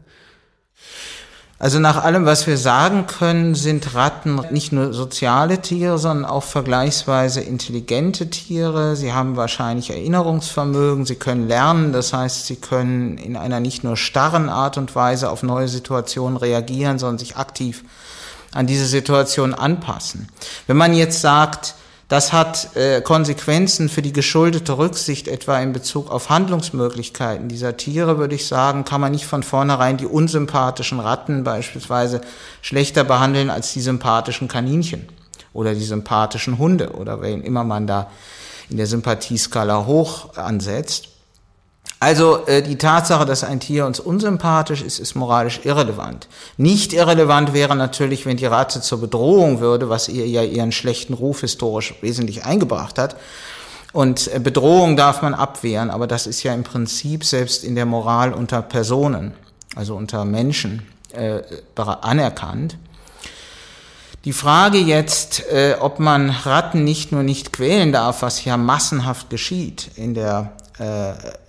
Also 1.60 1.80
nach 1.80 2.02
allem, 2.02 2.26
was 2.26 2.48
wir 2.48 2.56
sagen 2.56 3.06
können, 3.06 3.54
sind 3.54 3.96
Ratten 3.96 4.40
nicht 4.52 4.72
nur 4.72 4.94
soziale 4.94 5.60
Tiere, 5.62 5.98
sondern 5.98 6.24
auch 6.24 6.44
vergleichsweise 6.44 7.42
intelligente 7.42 8.30
Tiere. 8.30 8.96
Sie 8.96 9.12
haben 9.12 9.36
wahrscheinlich 9.36 9.90
Erinnerungsvermögen, 9.90 11.06
sie 11.06 11.16
können 11.16 11.50
lernen, 11.50 11.92
das 11.92 12.14
heißt, 12.14 12.46
sie 12.46 12.56
können 12.56 13.18
in 13.18 13.36
einer 13.36 13.60
nicht 13.60 13.84
nur 13.84 13.98
starren 13.98 14.48
Art 14.48 14.78
und 14.78 14.96
Weise 14.96 15.30
auf 15.30 15.44
neue 15.44 15.68
Situationen 15.68 16.38
reagieren, 16.38 16.98
sondern 16.98 17.18
sich 17.18 17.36
aktiv 17.36 17.84
an 18.58 18.66
diese 18.66 18.88
Situation 18.88 19.54
anpassen. 19.54 20.30
Wenn 20.66 20.78
man 20.78 20.96
jetzt 20.96 21.22
sagt, 21.22 21.76
das 22.08 22.34
hat 22.34 22.76
äh, 22.76 23.02
Konsequenzen 23.02 23.88
für 23.88 24.02
die 24.02 24.14
geschuldete 24.14 24.80
Rücksicht, 24.80 25.28
etwa 25.28 25.60
in 25.60 25.74
Bezug 25.74 26.10
auf 26.10 26.30
Handlungsmöglichkeiten 26.32 27.50
dieser 27.50 27.78
Tiere, 27.78 28.18
würde 28.18 28.34
ich 28.34 28.48
sagen, 28.48 28.84
kann 28.84 29.00
man 29.00 29.12
nicht 29.12 29.28
von 29.28 29.44
vornherein 29.44 29.98
die 29.98 30.08
unsympathischen 30.08 31.00
Ratten 31.00 31.44
beispielsweise 31.44 32.22
schlechter 32.64 33.04
behandeln 33.04 33.52
als 33.52 33.74
die 33.74 33.82
sympathischen 33.82 34.48
Kaninchen 34.48 35.08
oder 35.54 35.76
die 35.76 35.84
sympathischen 35.84 36.58
Hunde 36.58 36.94
oder 36.94 37.22
wen 37.22 37.44
immer 37.44 37.64
man 37.64 37.86
da 37.86 38.10
in 38.70 38.78
der 38.78 38.88
Sympathieskala 38.88 39.86
hoch 39.86 40.36
ansetzt. 40.36 41.10
Also 42.00 42.46
äh, 42.46 42.62
die 42.62 42.78
Tatsache, 42.78 43.26
dass 43.26 43.44
ein 43.44 43.60
Tier 43.60 43.86
uns 43.86 44.00
unsympathisch 44.00 44.84
ist, 44.84 45.00
ist 45.00 45.16
moralisch 45.16 45.62
irrelevant. 45.64 46.28
Nicht 46.58 46.94
irrelevant 46.94 47.54
wäre 47.54 47.76
natürlich, 47.76 48.26
wenn 48.26 48.38
die 48.38 48.46
Ratte 48.46 48.82
zur 48.82 49.02
Bedrohung 49.02 49.60
würde, 49.62 49.90
was 49.90 50.08
ihr 50.08 50.28
ja 50.28 50.44
ihren 50.44 50.72
schlechten 50.72 51.14
Ruf 51.14 51.42
historisch 51.42 51.96
wesentlich 52.02 52.46
eingebracht 52.46 53.00
hat. 53.00 53.16
Und 53.94 54.32
äh, 54.32 54.40
Bedrohung 54.40 54.96
darf 54.96 55.24
man 55.24 55.34
abwehren, 55.34 55.90
aber 55.90 56.06
das 56.06 56.28
ist 56.28 56.44
ja 56.44 56.54
im 56.54 56.64
Prinzip 56.64 57.24
selbst 57.24 57.64
in 57.64 57.74
der 57.74 57.86
Moral 57.88 58.32
unter 58.32 58.62
Personen, 58.62 59.34
also 59.76 59.96
unter 59.96 60.24
Menschen, 60.24 60.86
äh, 61.14 61.42
anerkannt. 61.76 62.78
Die 64.24 64.34
Frage 64.34 64.78
jetzt, 64.78 65.48
äh, 65.48 65.78
ob 65.80 66.00
man 66.00 66.30
Ratten 66.30 66.84
nicht 66.84 67.12
nur 67.12 67.24
nicht 67.24 67.54
quälen 67.54 67.92
darf, 67.92 68.22
was 68.22 68.44
ja 68.44 68.58
massenhaft 68.58 69.30
geschieht 69.32 69.90
in 69.96 70.14
der 70.14 70.52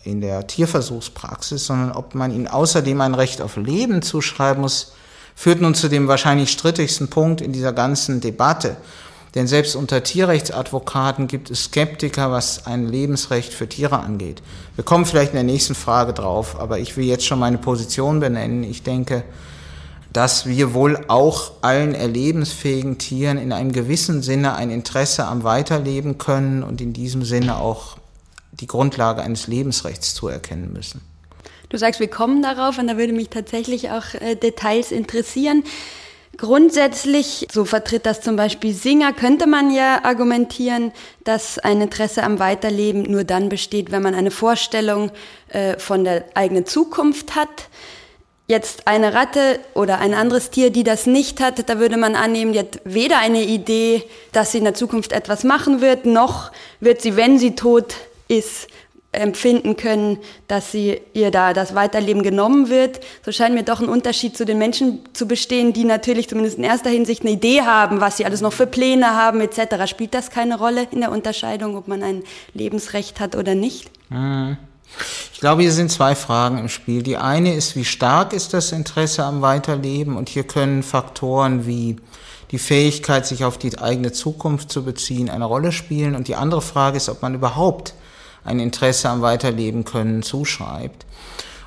in 0.05 0.21
der 0.21 0.47
Tierversuchspraxis, 0.47 1.67
sondern 1.67 1.93
ob 1.93 2.15
man 2.15 2.33
ihnen 2.33 2.49
außerdem 2.49 3.01
ein 3.01 3.15
Recht 3.15 3.43
auf 3.43 3.57
Leben 3.57 4.01
zuschreiben 4.01 4.63
muss, 4.63 4.93
führt 5.35 5.61
nun 5.61 5.75
zu 5.75 5.89
dem 5.89 6.09
wahrscheinlich 6.09 6.51
strittigsten 6.51 7.09
Punkt 7.09 7.41
in 7.41 7.53
dieser 7.53 7.73
ganzen 7.73 8.21
Debatte. 8.21 8.77
Denn 9.35 9.47
selbst 9.47 9.77
unter 9.77 10.03
Tierrechtsadvokaten 10.03 11.29
gibt 11.29 11.51
es 11.51 11.65
Skeptiker, 11.65 12.33
was 12.33 12.67
ein 12.67 12.89
Lebensrecht 12.89 13.53
für 13.53 13.69
Tiere 13.69 14.01
angeht. 14.01 14.43
Wir 14.75 14.85
kommen 14.85 15.05
vielleicht 15.05 15.33
in 15.33 15.37
der 15.37 15.45
nächsten 15.45 15.75
Frage 15.75 16.15
drauf, 16.15 16.59
aber 16.59 16.79
ich 16.79 16.97
will 16.97 17.05
jetzt 17.05 17.27
schon 17.27 17.39
meine 17.39 17.59
Position 17.59 18.21
benennen. 18.21 18.65
Ich 18.65 18.83
denke, 18.83 19.25
dass 20.13 20.47
wir 20.47 20.73
wohl 20.73 21.05
auch 21.09 21.53
allen 21.61 21.95
erlebensfähigen 21.95 22.97
Tieren 22.97 23.37
in 23.37 23.53
einem 23.53 23.73
gewissen 23.73 24.23
Sinne 24.23 24.55
ein 24.55 24.71
Interesse 24.71 25.27
am 25.27 25.45
Weiterleben 25.45 26.17
können 26.17 26.63
und 26.63 26.81
in 26.81 26.95
diesem 26.95 27.25
Sinne 27.25 27.59
auch 27.59 27.99
die 28.61 28.67
Grundlage 28.67 29.23
eines 29.23 29.47
Lebensrechts 29.47 30.15
zuerkennen 30.15 30.73
müssen. 30.73 31.01
Du 31.69 31.77
sagst, 31.77 32.01
wir 32.01 32.09
kommen 32.09 32.43
darauf 32.43 32.79
und 32.79 32.89
da 32.89 32.97
würde 32.97 33.13
mich 33.13 33.29
tatsächlich 33.29 33.91
auch 33.91 34.15
äh, 34.15 34.37
Details 34.37 34.91
interessieren. 34.91 35.65
Grundsätzlich, 36.39 37.49
so 37.51 37.65
vertritt 37.65 38.07
das 38.07 38.21
zum 38.21 38.37
Beispiel 38.37 38.73
Singer, 38.73 39.13
könnte 39.13 39.47
man 39.47 39.73
ja 39.73 40.05
argumentieren, 40.05 40.93
dass 41.25 41.59
ein 41.59 41.81
Interesse 41.81 42.23
am 42.23 42.39
Weiterleben 42.39 43.03
nur 43.03 43.25
dann 43.25 43.49
besteht, 43.49 43.91
wenn 43.91 44.03
man 44.03 44.15
eine 44.15 44.31
Vorstellung 44.31 45.11
äh, 45.49 45.79
von 45.79 46.05
der 46.05 46.25
eigenen 46.35 46.65
Zukunft 46.65 47.35
hat. 47.35 47.69
Jetzt 48.47 48.87
eine 48.87 49.13
Ratte 49.13 49.59
oder 49.75 49.99
ein 49.99 50.15
anderes 50.15 50.51
Tier, 50.51 50.71
die 50.71 50.85
das 50.85 51.07
nicht 51.07 51.41
hat, 51.41 51.69
da 51.69 51.79
würde 51.81 51.99
man 51.99 52.15
annehmen, 52.15 52.53
die 52.53 52.61
hat 52.61 52.81
weder 52.85 53.19
eine 53.19 53.43
Idee, 53.43 54.05
dass 54.33 54.53
sie 54.53 54.59
in 54.59 54.65
der 54.65 54.75
Zukunft 54.75 55.13
etwas 55.13 55.45
machen 55.45 55.83
wird, 55.83 56.07
noch 56.07 56.53
wird 56.81 57.03
sie, 57.03 57.17
wenn 57.17 57.39
sie 57.39 57.57
tot 57.57 57.95
ist, 58.29 58.69
empfinden 59.11 59.77
können, 59.77 60.19
dass 60.49 60.71
sie 60.71 61.01
ihr 61.15 61.31
da 61.31 61.55
das 61.55 61.75
Weiterleben 61.75 62.23
genommen 62.23 62.69
wird. 62.69 63.01
So 63.25 63.33
scheint 63.33 63.55
mir 63.55 63.63
doch 63.63 63.81
ein 63.81 63.89
Unterschied 63.89 64.37
zu 64.37 64.45
den 64.45 64.59
Menschen 64.59 65.01
zu 65.15 65.27
bestehen, 65.27 65.73
die 65.73 65.85
natürlich 65.85 66.29
zumindest 66.29 66.59
in 66.59 66.65
erster 66.65 66.91
Hinsicht 66.91 67.23
eine 67.23 67.31
Idee 67.31 67.63
haben, 67.63 68.01
was 68.01 68.19
sie 68.19 68.27
alles 68.27 68.43
noch 68.43 68.53
für 68.53 68.67
Pläne 68.67 69.17
haben 69.17 69.41
etc. 69.41 69.87
Spielt 69.87 70.13
das 70.13 70.31
keine 70.31 70.59
Rolle 70.59 70.87
in 70.91 71.01
der 71.01 71.11
Unterscheidung, 71.11 71.77
ob 71.77 71.89
man 71.89 72.03
ein 72.03 72.23
Lebensrecht 72.53 73.19
hat 73.19 73.35
oder 73.35 73.55
nicht? 73.55 73.91
Mhm. 74.11 74.59
Ich 75.33 75.41
glaube, 75.41 75.63
hier 75.63 75.73
sind 75.73 75.91
zwei 75.91 76.15
Fragen 76.15 76.59
im 76.59 76.69
Spiel. 76.69 77.03
Die 77.03 77.17
eine 77.17 77.55
ist, 77.55 77.77
wie 77.77 77.85
stark 77.85 78.33
ist 78.33 78.53
das 78.53 78.73
Interesse 78.73 79.25
am 79.25 79.41
Weiterleben? 79.43 80.17
Und 80.17 80.29
hier 80.29 80.45
können 80.45 80.83
Faktoren 80.83 81.67
wie 81.67 81.97
die 82.51 82.59
Fähigkeit, 82.59 83.27
sich 83.27 83.45
auf 83.45 83.59
die 83.59 83.79
eigene 83.79 84.13
Zukunft 84.13 84.73
zu 84.73 84.85
beziehen, 84.85 85.31
eine 85.31 85.45
Rolle 85.45 85.73
spielen. 85.73 86.15
Und 86.15 86.29
die 86.29 86.35
andere 86.35 86.63
Frage 86.63 86.97
ist, 86.97 87.09
ob 87.09 87.23
man 87.23 87.35
überhaupt 87.35 87.95
ein 88.49 88.61
Interesse 88.61 89.09
am 89.09 89.23
Weiterleben 89.23 89.85
können 89.85 90.23
zuschreibt. 90.23 91.07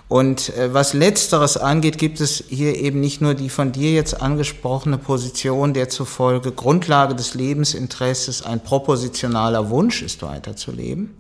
Und 0.10 0.50
äh, 0.58 0.74
was 0.74 0.94
letzteres 0.94 1.56
angeht, 1.56 1.98
gibt 1.98 2.20
es 2.20 2.44
hier 2.50 2.76
eben 2.76 3.00
nicht 3.00 3.22
nur 3.22 3.34
die 3.34 3.50
von 3.50 3.72
dir 3.72 3.94
jetzt 3.94 4.22
angesprochene 4.22 4.98
Position, 4.98 5.74
der 5.74 5.88
zufolge 5.88 6.52
Grundlage 6.52 7.16
des 7.16 7.34
Lebensinteresses 7.34 8.46
ein 8.46 8.62
propositionaler 8.62 9.70
Wunsch 9.70 10.02
ist, 10.02 10.22
weiterzuleben. 10.22 11.16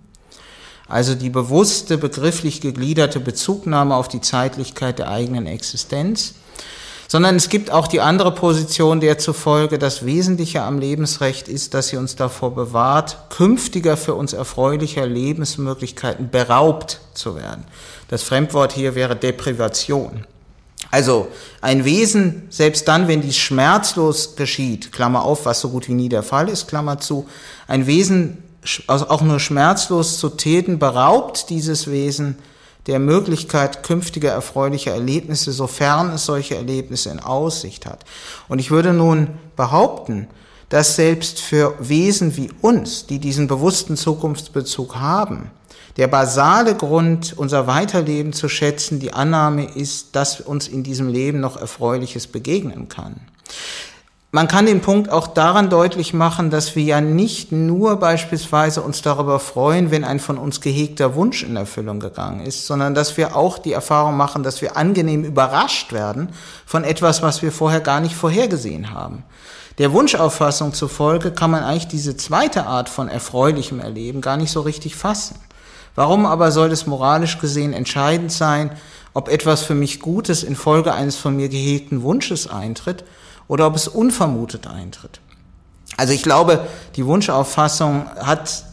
Also 0.89 1.15
die 1.15 1.29
bewusste, 1.29 1.97
begrifflich 1.97 2.59
gegliederte 2.59 3.21
Bezugnahme 3.21 3.95
auf 3.95 4.09
die 4.09 4.19
Zeitlichkeit 4.19 4.99
der 4.99 5.09
eigenen 5.09 5.47
Existenz 5.47 6.33
sondern 7.11 7.35
es 7.35 7.49
gibt 7.49 7.71
auch 7.71 7.87
die 7.87 7.99
andere 7.99 8.33
Position, 8.33 9.01
der 9.01 9.17
zufolge 9.17 9.77
das 9.77 10.05
Wesentliche 10.05 10.61
am 10.61 10.79
Lebensrecht 10.79 11.49
ist, 11.49 11.73
dass 11.73 11.89
sie 11.89 11.97
uns 11.97 12.15
davor 12.15 12.55
bewahrt, 12.55 13.17
künftiger 13.29 13.97
für 13.97 14.13
uns 14.15 14.31
erfreulicher 14.31 15.05
Lebensmöglichkeiten 15.05 16.29
beraubt 16.29 17.01
zu 17.13 17.35
werden. 17.35 17.65
Das 18.07 18.23
Fremdwort 18.23 18.71
hier 18.71 18.95
wäre 18.95 19.17
Deprivation. 19.17 20.25
Also 20.89 21.27
ein 21.59 21.83
Wesen, 21.83 22.43
selbst 22.49 22.87
dann, 22.87 23.09
wenn 23.09 23.21
dies 23.21 23.35
schmerzlos 23.35 24.37
geschieht, 24.37 24.93
Klammer 24.93 25.23
auf, 25.23 25.45
was 25.45 25.59
so 25.59 25.67
gut 25.67 25.89
wie 25.89 25.95
nie 25.95 26.07
der 26.07 26.23
Fall 26.23 26.47
ist, 26.47 26.69
Klammer 26.69 27.01
zu, 27.01 27.27
ein 27.67 27.87
Wesen, 27.87 28.41
also 28.87 29.09
auch 29.09 29.21
nur 29.21 29.41
schmerzlos 29.41 30.17
zu 30.17 30.29
täten, 30.29 30.79
beraubt 30.79 31.49
dieses 31.49 31.91
Wesen 31.91 32.37
der 32.87 32.99
Möglichkeit 32.99 33.83
künftiger 33.83 34.31
erfreulicher 34.31 34.91
Erlebnisse, 34.91 35.51
sofern 35.51 36.11
es 36.11 36.25
solche 36.25 36.55
Erlebnisse 36.55 37.09
in 37.09 37.19
Aussicht 37.19 37.85
hat. 37.85 38.05
Und 38.47 38.59
ich 38.59 38.71
würde 38.71 38.93
nun 38.93 39.27
behaupten, 39.55 40.27
dass 40.69 40.95
selbst 40.95 41.41
für 41.41 41.75
Wesen 41.79 42.37
wie 42.37 42.49
uns, 42.61 43.05
die 43.05 43.19
diesen 43.19 43.47
bewussten 43.47 43.97
Zukunftsbezug 43.97 44.95
haben, 44.95 45.51
der 45.97 46.07
basale 46.07 46.75
Grund, 46.75 47.33
unser 47.37 47.67
Weiterleben 47.67 48.31
zu 48.31 48.47
schätzen, 48.47 48.99
die 48.99 49.13
Annahme 49.13 49.65
ist, 49.65 50.15
dass 50.15 50.39
uns 50.39 50.67
in 50.69 50.83
diesem 50.83 51.09
Leben 51.09 51.41
noch 51.41 51.57
Erfreuliches 51.57 52.27
begegnen 52.27 52.87
kann. 52.87 53.19
Man 54.33 54.47
kann 54.47 54.65
den 54.65 54.79
Punkt 54.79 55.09
auch 55.11 55.27
daran 55.27 55.69
deutlich 55.69 56.13
machen, 56.13 56.51
dass 56.51 56.77
wir 56.77 56.83
ja 56.83 57.01
nicht 57.01 57.51
nur 57.51 57.97
beispielsweise 57.97 58.81
uns 58.81 59.01
darüber 59.01 59.41
freuen, 59.41 59.91
wenn 59.91 60.05
ein 60.05 60.21
von 60.21 60.37
uns 60.37 60.61
gehegter 60.61 61.15
Wunsch 61.15 61.43
in 61.43 61.57
Erfüllung 61.57 61.99
gegangen 61.99 62.39
ist, 62.39 62.65
sondern 62.65 62.95
dass 62.95 63.17
wir 63.17 63.35
auch 63.35 63.57
die 63.57 63.73
Erfahrung 63.73 64.15
machen, 64.15 64.41
dass 64.41 64.61
wir 64.61 64.77
angenehm 64.77 65.25
überrascht 65.25 65.91
werden 65.91 66.29
von 66.65 66.85
etwas, 66.85 67.21
was 67.21 67.41
wir 67.41 67.51
vorher 67.51 67.81
gar 67.81 67.99
nicht 67.99 68.15
vorhergesehen 68.15 68.93
haben. 68.93 69.25
Der 69.79 69.91
Wunschauffassung 69.91 70.73
zufolge 70.73 71.31
kann 71.31 71.51
man 71.51 71.65
eigentlich 71.65 71.89
diese 71.89 72.15
zweite 72.15 72.65
Art 72.67 72.87
von 72.87 73.09
erfreulichem 73.09 73.81
Erleben 73.81 74.21
gar 74.21 74.37
nicht 74.37 74.51
so 74.51 74.61
richtig 74.61 74.95
fassen. 74.95 75.35
Warum 75.93 76.25
aber 76.25 76.53
soll 76.53 76.71
es 76.71 76.87
moralisch 76.87 77.37
gesehen 77.39 77.73
entscheidend 77.73 78.31
sein, 78.31 78.71
ob 79.13 79.27
etwas 79.27 79.63
für 79.63 79.75
mich 79.75 79.99
Gutes 79.99 80.43
infolge 80.43 80.93
eines 80.93 81.17
von 81.17 81.35
mir 81.35 81.49
gehegten 81.49 82.01
Wunsches 82.01 82.49
eintritt 82.49 83.03
oder 83.51 83.67
ob 83.67 83.75
es 83.75 83.89
unvermutet 83.89 84.65
eintritt. 84.65 85.19
Also 85.97 86.13
ich 86.13 86.23
glaube, 86.23 86.65
die 86.95 87.05
Wunschauffassung 87.05 88.05
hat 88.15 88.63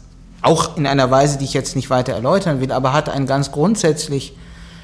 auch 0.41 0.77
in 0.77 0.87
einer 0.87 1.11
Weise, 1.11 1.37
die 1.37 1.47
ich 1.47 1.53
jetzt 1.53 1.75
nicht 1.75 1.91
weiter 1.91 2.13
erläutern 2.13 2.61
will, 2.61 2.71
aber 2.71 2.93
hat 2.93 3.09
ein 3.09 3.27
ganz 3.27 3.51
grundsätzlich 3.51 4.37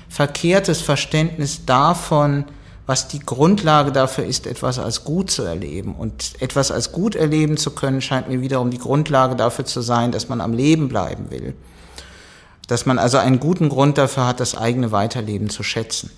verkehrtes 0.09 0.83
Verständnis 0.83 1.65
davon, 1.65 2.45
was 2.87 3.07
die 3.07 3.21
Grundlage 3.21 3.93
dafür 3.93 4.25
ist, 4.25 4.49
etwas 4.49 4.81
als 4.81 5.05
gut 5.05 5.31
zu 5.31 5.45
erleben. 5.45 5.95
Und 5.95 6.43
etwas 6.43 6.73
als 6.73 6.91
gut 6.91 7.15
erleben 7.15 7.57
zu 7.57 7.71
können, 7.71 8.01
scheint 8.01 8.29
mir 8.29 8.41
wiederum 8.41 8.71
die 8.71 8.79
Grundlage 8.79 9.37
dafür 9.37 9.65
zu 9.65 9.81
sein, 9.81 10.11
dass 10.11 10.29
man 10.29 10.41
am 10.41 10.55
Leben 10.55 10.89
bleiben 10.89 11.31
will. 11.31 11.55
Dass 12.67 12.85
man 12.85 12.99
also 12.99 13.19
einen 13.19 13.39
guten 13.39 13.69
Grund 13.69 13.97
dafür 13.97 14.27
hat, 14.27 14.41
das 14.41 14.57
eigene 14.57 14.91
Weiterleben 14.91 15.51
zu 15.51 15.63
schätzen. 15.63 16.11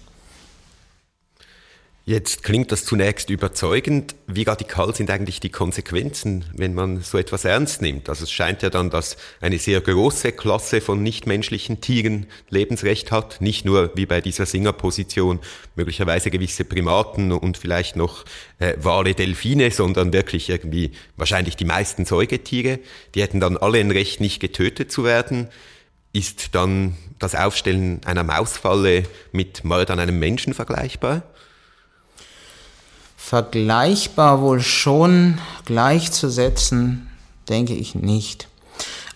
Jetzt 2.08 2.44
klingt 2.44 2.70
das 2.70 2.84
zunächst 2.84 3.30
überzeugend. 3.30 4.14
Wie 4.28 4.44
radikal 4.44 4.94
sind 4.94 5.10
eigentlich 5.10 5.40
die 5.40 5.48
Konsequenzen, 5.48 6.44
wenn 6.54 6.72
man 6.72 7.00
so 7.00 7.18
etwas 7.18 7.44
ernst 7.44 7.82
nimmt? 7.82 8.08
Also 8.08 8.22
es 8.22 8.30
scheint 8.30 8.62
ja 8.62 8.70
dann, 8.70 8.90
dass 8.90 9.16
eine 9.40 9.58
sehr 9.58 9.80
große 9.80 10.30
Klasse 10.30 10.80
von 10.80 11.02
nichtmenschlichen 11.02 11.80
Tieren 11.80 12.26
Lebensrecht 12.48 13.10
hat. 13.10 13.40
Nicht 13.40 13.64
nur 13.64 13.90
wie 13.96 14.06
bei 14.06 14.20
dieser 14.20 14.46
Singerposition 14.46 15.40
möglicherweise 15.75 16.30
gewisse 16.30 16.64
Primaten 16.64 17.32
und 17.32 17.58
vielleicht 17.58 17.96
noch 17.96 18.25
äh, 18.60 18.75
Wale, 18.76 19.14
Delfine, 19.14 19.72
sondern 19.72 20.12
wirklich 20.12 20.48
irgendwie 20.48 20.92
wahrscheinlich 21.16 21.56
die 21.56 21.64
meisten 21.64 22.04
Säugetiere. 22.04 22.78
Die 23.16 23.22
hätten 23.22 23.40
dann 23.40 23.56
alle 23.56 23.80
ein 23.80 23.90
Recht, 23.90 24.20
nicht 24.20 24.38
getötet 24.38 24.92
zu 24.92 25.02
werden. 25.02 25.48
Ist 26.12 26.54
dann 26.54 26.96
das 27.18 27.34
Aufstellen 27.34 28.00
einer 28.04 28.22
Mausfalle 28.22 29.02
mit 29.32 29.64
Mord 29.64 29.90
an 29.90 29.98
einem 29.98 30.20
Menschen 30.20 30.54
vergleichbar? 30.54 31.25
Vergleichbar 33.26 34.40
wohl 34.40 34.61
schon 34.61 35.38
gleichzusetzen, 35.64 37.11
denke 37.49 37.75
ich 37.75 37.97
nicht. 37.97 38.47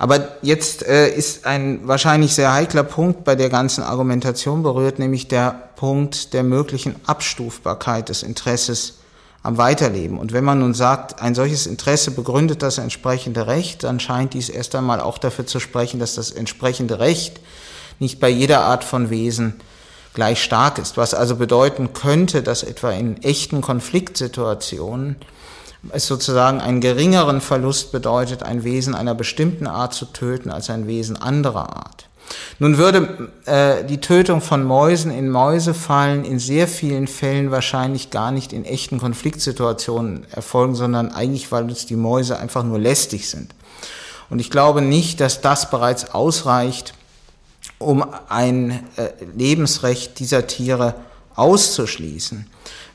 Aber 0.01 0.31
jetzt 0.43 0.83
äh, 0.83 1.15
ist 1.15 1.47
ein 1.47 1.87
wahrscheinlich 1.87 2.35
sehr 2.35 2.53
heikler 2.53 2.83
Punkt 2.83 3.23
bei 3.23 3.37
der 3.37 3.51
ganzen 3.51 3.85
Argumentation 3.85 4.65
berührt, 4.65 4.99
nämlich 4.99 5.29
der 5.29 5.53
Punkt 5.77 6.33
der 6.33 6.43
möglichen 6.43 6.97
Abstufbarkeit 7.07 8.09
des 8.09 8.25
Interesses 8.25 8.95
am 9.45 9.59
Weiterleben. 9.59 10.19
Und 10.19 10.33
wenn 10.33 10.43
man 10.43 10.59
nun 10.59 10.75
sagt, 10.75 11.23
ein 11.23 11.37
solches 11.37 11.69
Interesse 11.69 12.11
begründet 12.11 12.63
das 12.63 12.79
entsprechende 12.79 13.47
Recht, 13.47 13.85
dann 13.85 14.01
scheint 14.01 14.35
dies 14.35 14.49
erst 14.49 14.75
einmal 14.75 15.01
auch 15.01 15.19
dafür 15.19 15.47
zu 15.47 15.61
sprechen, 15.61 16.01
dass 16.01 16.17
das 16.17 16.33
entsprechende 16.33 16.99
Recht 16.99 17.39
nicht 18.01 18.19
bei 18.19 18.29
jeder 18.29 18.63
Art 18.63 18.83
von 18.83 19.09
Wesen 19.09 19.61
gleich 20.15 20.43
stark 20.43 20.79
ist, 20.79 20.97
was 20.97 21.15
also 21.15 21.37
bedeuten 21.37 21.93
könnte, 21.93 22.43
dass 22.43 22.63
etwa 22.63 22.91
in 22.91 23.23
echten 23.23 23.61
Konfliktsituationen 23.61 25.17
es 25.93 26.07
sozusagen 26.07 26.61
einen 26.61 26.81
geringeren 26.81 27.41
Verlust 27.41 27.93
bedeutet, 27.93 28.43
ein 28.43 28.65
Wesen 28.65 28.95
einer 28.95 29.15
bestimmten 29.15 29.67
Art 29.67 29.95
zu 29.95 30.07
töten 30.07 30.51
als 30.51 30.69
ein 30.69 30.87
Wesen 30.87 31.17
anderer 31.17 31.75
Art. 31.77 32.07
Nun 32.59 32.79
würde 32.79 33.31
äh, 33.47 33.85
die 33.85 34.01
Tötung 34.01 34.41
von 34.41 34.63
Mäusen 34.63 35.11
in 35.11 35.31
Mäusefallen 35.31 36.25
in 36.25 36.39
sehr 36.39 36.69
vielen 36.69 37.09
Fällen 37.09 37.51
wahrscheinlich 37.51 38.11
gar 38.11 38.31
nicht 38.31 38.53
in 38.53 38.65
echten 38.65 38.99
Konfliktsituationen 38.99 40.27
erfolgen, 40.31 40.75
sondern 40.75 41.11
eigentlich, 41.13 41.51
weil 41.51 41.65
uns 41.65 41.87
die 41.87 41.97
Mäuse 41.97 42.39
einfach 42.39 42.63
nur 42.63 42.79
lästig 42.79 43.29
sind. 43.29 43.55
Und 44.29 44.39
ich 44.39 44.51
glaube 44.51 44.81
nicht, 44.81 45.21
dass 45.21 45.41
das 45.41 45.71
bereits 45.71 46.15
ausreicht, 46.15 46.95
um 47.81 48.05
ein 48.29 48.87
äh, 48.97 49.09
Lebensrecht 49.35 50.19
dieser 50.19 50.47
Tiere 50.47 50.95
auszuschließen. 51.35 52.47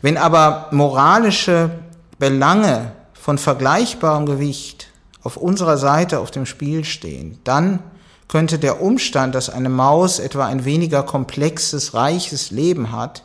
Wenn 0.02 0.18
aber 0.18 0.68
moralische 0.72 1.72
Belange 2.20 2.92
von 3.14 3.38
vergleichbarem 3.38 4.28
Gewicht 4.28 4.88
auf 5.24 5.38
unserer 5.38 5.78
Seite 5.78 6.20
auf 6.20 6.30
dem 6.30 6.46
Spiel 6.46 6.86
stehen, 6.86 7.40
dann 7.44 7.80
könnte 8.28 8.60
der 8.60 8.82
Umstand, 8.82 9.34
dass 9.34 9.50
eine 9.50 9.70
Maus 9.70 10.20
etwa 10.20 10.46
ein 10.46 10.66
weniger 10.66 11.02
komplexes, 11.02 11.96
reiches 11.96 12.52
Leben 12.52 12.92
hat, 12.92 13.24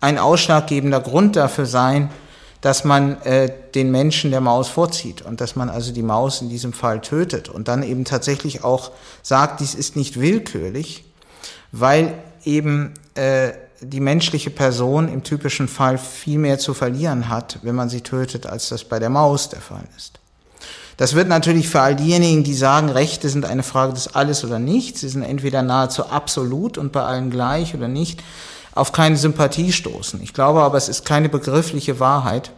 ein 0.00 0.18
ausschlaggebender 0.18 1.00
Grund 1.00 1.34
dafür 1.34 1.66
sein, 1.66 2.10
dass 2.60 2.84
man 2.84 3.20
äh, 3.22 3.52
den 3.74 3.90
Menschen 3.90 4.30
der 4.30 4.40
Maus 4.40 4.68
vorzieht 4.68 5.22
und 5.22 5.40
dass 5.40 5.56
man 5.56 5.70
also 5.70 5.92
die 5.92 6.02
Maus 6.02 6.42
in 6.42 6.48
diesem 6.48 6.72
Fall 6.72 7.00
tötet 7.00 7.48
und 7.48 7.68
dann 7.68 7.82
eben 7.82 8.04
tatsächlich 8.04 8.64
auch 8.64 8.90
sagt, 9.22 9.60
dies 9.60 9.74
ist 9.74 9.96
nicht 9.96 10.18
willkürlich, 10.18 11.04
weil 11.70 12.14
eben 12.44 12.94
äh, 13.14 13.52
die 13.80 14.00
menschliche 14.00 14.50
Person 14.50 15.08
im 15.08 15.22
typischen 15.22 15.68
Fall 15.68 15.98
viel 15.98 16.38
mehr 16.38 16.58
zu 16.58 16.74
verlieren 16.74 17.28
hat, 17.28 17.60
wenn 17.62 17.74
man 17.74 17.88
sie 17.88 18.00
tötet, 18.00 18.46
als 18.46 18.68
das 18.68 18.84
bei 18.84 18.98
der 18.98 19.10
Maus 19.10 19.50
der 19.50 19.60
Fall 19.60 19.84
ist. 19.96 20.18
Das 20.96 21.14
wird 21.14 21.28
natürlich 21.28 21.68
für 21.68 21.80
all 21.80 21.94
diejenigen, 21.94 22.42
die 22.42 22.54
sagen, 22.54 22.88
Rechte 22.88 23.28
sind 23.28 23.44
eine 23.44 23.62
Frage 23.62 23.92
des 23.92 24.16
Alles 24.16 24.44
oder 24.44 24.58
Nichts, 24.58 25.02
sie 25.02 25.08
sind 25.08 25.22
entweder 25.22 25.62
nahezu 25.62 26.06
absolut 26.06 26.76
und 26.76 26.90
bei 26.90 27.02
allen 27.02 27.30
gleich 27.30 27.72
oder 27.72 27.86
nicht, 27.86 28.20
auf 28.78 28.92
keine 28.92 29.16
Sympathie 29.16 29.72
stoßen. 29.72 30.22
Ich 30.22 30.32
glaube 30.32 30.60
aber, 30.60 30.78
es 30.78 30.88
ist 30.88 31.04
keine 31.04 31.28
begriffliche 31.28 32.00
Wahrheit, 32.00 32.52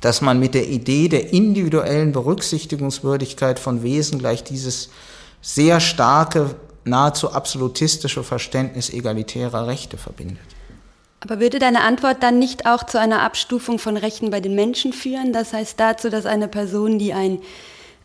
dass 0.00 0.20
man 0.20 0.38
mit 0.38 0.54
der 0.54 0.68
Idee 0.68 1.08
der 1.08 1.32
individuellen 1.32 2.12
Berücksichtigungswürdigkeit 2.12 3.58
von 3.58 3.82
Wesen 3.82 4.18
gleich 4.18 4.44
dieses 4.44 4.90
sehr 5.40 5.80
starke, 5.80 6.54
nahezu 6.84 7.32
absolutistische 7.32 8.22
Verständnis 8.22 8.90
egalitärer 8.90 9.66
Rechte 9.66 9.96
verbindet. 9.96 10.38
Aber 11.20 11.40
würde 11.40 11.58
deine 11.58 11.80
Antwort 11.80 12.22
dann 12.22 12.38
nicht 12.38 12.66
auch 12.66 12.84
zu 12.84 13.00
einer 13.00 13.22
Abstufung 13.22 13.78
von 13.78 13.96
Rechten 13.96 14.30
bei 14.30 14.40
den 14.40 14.54
Menschen 14.54 14.92
führen? 14.92 15.32
Das 15.32 15.52
heißt 15.52 15.80
dazu, 15.80 16.10
dass 16.10 16.26
eine 16.26 16.46
Person, 16.46 16.98
die 16.98 17.12
ein 17.12 17.40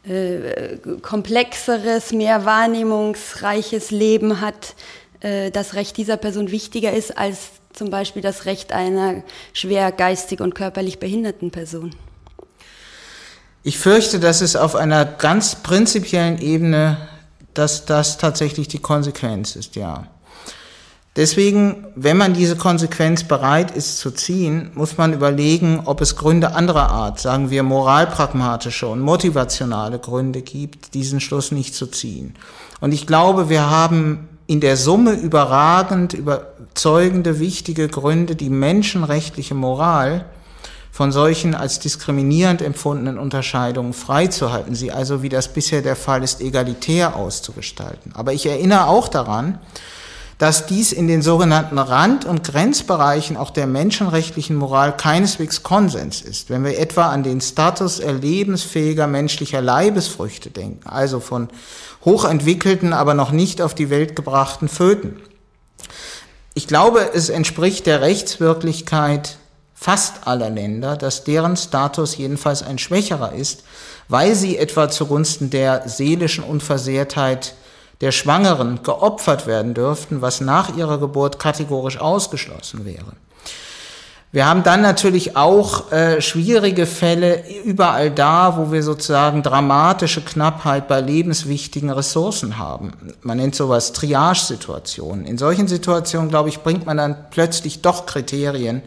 äh, 0.08 0.78
komplexeres, 1.02 2.12
mehr 2.12 2.46
wahrnehmungsreiches 2.46 3.92
Leben 3.92 4.42
hat, 4.42 4.76
äh, 5.24 5.52
das 5.52 5.74
Recht 5.74 5.98
dieser 5.98 6.18
Person 6.18 6.52
wichtiger 6.52 6.94
ist 6.94 7.18
als 7.18 7.38
zum 7.74 7.90
Beispiel 7.90 8.22
das 8.22 8.46
Recht 8.46 8.72
einer 8.72 9.24
schwer 9.52 9.92
geistig 9.92 10.40
und 10.42 10.54
körperlich 10.54 11.00
behinderten 11.00 11.50
Person? 11.50 11.96
Ich 13.64 13.80
fürchte, 13.80 14.20
dass 14.20 14.42
es 14.42 14.56
auf 14.56 14.76
einer 14.76 15.06
ganz 15.06 15.56
prinzipiellen 15.56 16.38
Ebene, 16.40 16.98
dass 17.54 17.86
das 17.86 18.18
tatsächlich 18.18 18.68
die 18.68 18.80
Konsequenz 18.80 19.56
ist, 19.56 19.76
ja. 19.76 20.08
Deswegen, 21.16 21.86
wenn 21.96 22.18
man 22.18 22.34
diese 22.34 22.56
Konsequenz 22.56 23.24
bereit 23.24 23.70
ist 23.70 24.00
zu 24.00 24.10
ziehen, 24.10 24.72
muss 24.74 24.98
man 24.98 25.14
überlegen, 25.14 25.84
ob 25.86 26.02
es 26.02 26.16
Gründe 26.16 26.56
anderer 26.56 26.90
Art, 26.90 27.20
sagen 27.20 27.52
wir 27.52 27.62
moralpragmatische 27.62 28.88
und 28.88 29.00
motivationale 29.00 30.00
Gründe 30.00 30.42
gibt, 30.42 30.96
diesen 30.96 31.20
Schluss 31.20 31.52
nicht 31.52 31.76
zu 31.76 31.86
ziehen. 31.86 32.34
Und 32.82 32.94
ich 32.94 33.06
glaube, 33.06 33.48
wir 33.48 33.70
haben 33.70 34.28
in 34.48 34.60
der 34.60 34.78
Summe 34.78 35.14
überragend, 35.14 36.14
überzeugende, 36.14 37.40
wichtige 37.40 37.88
Gründe, 37.88 38.36
die 38.36 38.50
menschenrechtliche 38.50 39.56
Moral 39.56 40.26
von 40.92 41.12
solchen 41.12 41.56
als 41.56 41.80
diskriminierend 41.80 42.62
empfundenen 42.62 43.18
Unterscheidungen 43.18 43.94
freizuhalten, 43.94 44.76
sie 44.76 44.92
also, 44.92 45.24
wie 45.24 45.30
das 45.30 45.48
bisher 45.52 45.82
der 45.82 45.96
Fall 45.96 46.24
ist, 46.24 46.40
egalitär 46.40 47.16
auszugestalten. 47.16 48.12
Aber 48.14 48.34
ich 48.34 48.46
erinnere 48.46 48.88
auch 48.88 49.08
daran, 49.08 49.60
dass 50.44 50.66
dies 50.66 50.92
in 50.92 51.08
den 51.08 51.22
sogenannten 51.22 51.78
Rand- 51.78 52.26
und 52.26 52.44
Grenzbereichen 52.44 53.38
auch 53.38 53.50
der 53.50 53.66
menschenrechtlichen 53.66 54.58
Moral 54.58 54.98
keineswegs 54.98 55.64
Konsens 55.64 56.22
ist. 56.22 56.50
Wenn 56.50 56.66
wir 56.66 56.78
etwa 56.78 57.08
an 57.08 57.24
den 57.24 57.40
Status 57.40 58.00
erlebensfähiger 58.00 59.08
menschlicher 59.08 59.62
Leibesfrüchte 59.62 60.50
denken, 60.50 60.86
also 60.86 61.22
von 61.22 61.48
hochentwickelten, 62.04 62.92
aber 62.92 63.14
noch 63.14 63.32
nicht 63.32 63.62
auf 63.62 63.74
die 63.74 63.90
Welt 63.90 64.18
gebrachten 64.18 64.68
Föten. 64.68 65.22
Ich 66.56 66.68
glaube, 66.68 67.12
es 67.14 67.30
entspricht 67.30 67.86
der 67.86 68.02
Rechtswirklichkeit 68.02 69.38
fast 69.74 70.28
aller 70.28 70.50
Länder, 70.50 70.98
dass 70.98 71.24
deren 71.24 71.56
Status 71.56 72.18
jedenfalls 72.18 72.64
ein 72.64 72.80
schwächerer 72.80 73.32
ist, 73.32 73.64
weil 74.10 74.36
sie 74.36 74.58
etwa 74.58 74.90
zugunsten 74.90 75.52
der 75.52 75.88
seelischen 75.88 76.44
Unversehrtheit 76.44 77.56
der 78.04 78.12
Schwangeren 78.12 78.84
geopfert 78.84 79.48
werden 79.48 79.74
dürften, 79.74 80.22
was 80.22 80.42
nach 80.42 80.76
ihrer 80.76 80.98
Geburt 80.98 81.40
kategorisch 81.40 82.02
ausgeschlossen 82.02 82.84
wäre. 82.84 83.14
Wir 84.34 84.46
haben 84.46 84.62
dann 84.64 84.82
natürlich 84.82 85.38
auch 85.38 85.90
äh, 85.94 86.20
schwierige 86.20 86.86
Fälle 86.86 87.46
überall 87.64 88.12
da, 88.12 88.58
wo 88.58 88.74
wir 88.74 88.84
sozusagen 88.84 89.42
dramatische 89.42 90.20
Knappheit 90.20 90.90
bei 90.90 91.00
lebenswichtigen 91.00 91.90
Ressourcen 91.90 92.58
haben. 92.58 92.92
Man 93.22 93.38
nennt 93.38 93.56
sowas 93.56 93.94
Triage-Situationen. 93.94 95.26
In 95.26 95.38
solchen 95.38 95.70
Situationen, 95.70 96.28
glaube 96.28 96.50
ich, 96.50 96.60
bringt 96.60 96.86
man 96.86 96.98
dann 96.98 97.16
plötzlich 97.32 97.84
doch 97.84 98.06
Kriterien, 98.06 98.82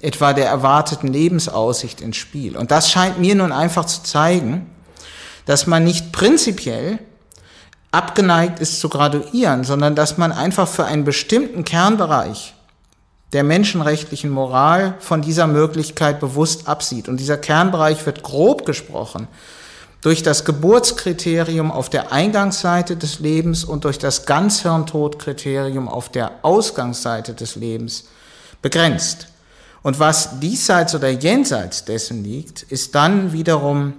etwa 0.00 0.32
der 0.32 0.46
erwarteten 0.48 1.06
Lebensaussicht 1.06 2.00
ins 2.00 2.16
Spiel. 2.16 2.56
Und 2.56 2.72
das 2.72 2.90
scheint 2.90 3.20
mir 3.20 3.36
nun 3.36 3.52
einfach 3.52 3.84
zu 3.84 4.02
zeigen, 4.02 4.66
dass 5.46 5.68
man 5.68 5.84
nicht 5.84 6.10
prinzipiell 6.10 6.98
abgeneigt 7.90 8.60
ist 8.60 8.80
zu 8.80 8.88
graduieren, 8.88 9.64
sondern 9.64 9.94
dass 9.94 10.18
man 10.18 10.32
einfach 10.32 10.68
für 10.68 10.84
einen 10.84 11.04
bestimmten 11.04 11.64
Kernbereich 11.64 12.54
der 13.32 13.44
menschenrechtlichen 13.44 14.30
Moral 14.30 14.94
von 15.00 15.22
dieser 15.22 15.46
Möglichkeit 15.46 16.20
bewusst 16.20 16.68
absieht. 16.68 17.08
Und 17.08 17.18
dieser 17.18 17.36
Kernbereich 17.36 18.04
wird 18.06 18.22
grob 18.22 18.64
gesprochen 18.64 19.28
durch 20.00 20.22
das 20.22 20.44
Geburtskriterium 20.44 21.70
auf 21.72 21.90
der 21.90 22.12
Eingangsseite 22.12 22.96
des 22.96 23.18
Lebens 23.18 23.64
und 23.64 23.84
durch 23.84 23.98
das 23.98 24.26
Ganzhirntodkriterium 24.26 25.88
auf 25.88 26.08
der 26.08 26.32
Ausgangsseite 26.42 27.34
des 27.34 27.56
Lebens 27.56 28.04
begrenzt. 28.62 29.28
Und 29.82 29.98
was 29.98 30.40
diesseits 30.40 30.94
oder 30.94 31.08
jenseits 31.08 31.84
dessen 31.84 32.24
liegt, 32.24 32.62
ist 32.62 32.94
dann 32.94 33.32
wiederum 33.32 33.94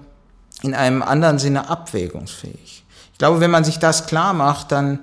in 0.62 0.74
einem 0.74 1.02
anderen 1.02 1.40
Sinne 1.40 1.70
abwägungsfähig. 1.70 2.84
Ich 3.20 3.22
glaube, 3.22 3.42
wenn 3.42 3.52
man 3.52 3.66
sich 3.66 3.80
das 3.80 4.08
klar 4.08 4.34
macht, 4.34 4.72
dann 4.72 5.00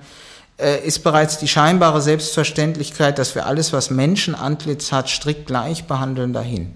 äh, 0.58 0.82
ist 0.82 1.00
bereits 1.00 1.36
die 1.36 1.48
scheinbare 1.48 2.00
Selbstverständlichkeit, 2.00 3.18
dass 3.18 3.34
wir 3.34 3.44
alles, 3.44 3.74
was 3.74 3.90
Menschenantlitz 3.90 4.90
hat, 4.90 5.10
strikt 5.10 5.46
gleich 5.46 5.84
behandeln, 5.84 6.32
dahin. 6.32 6.72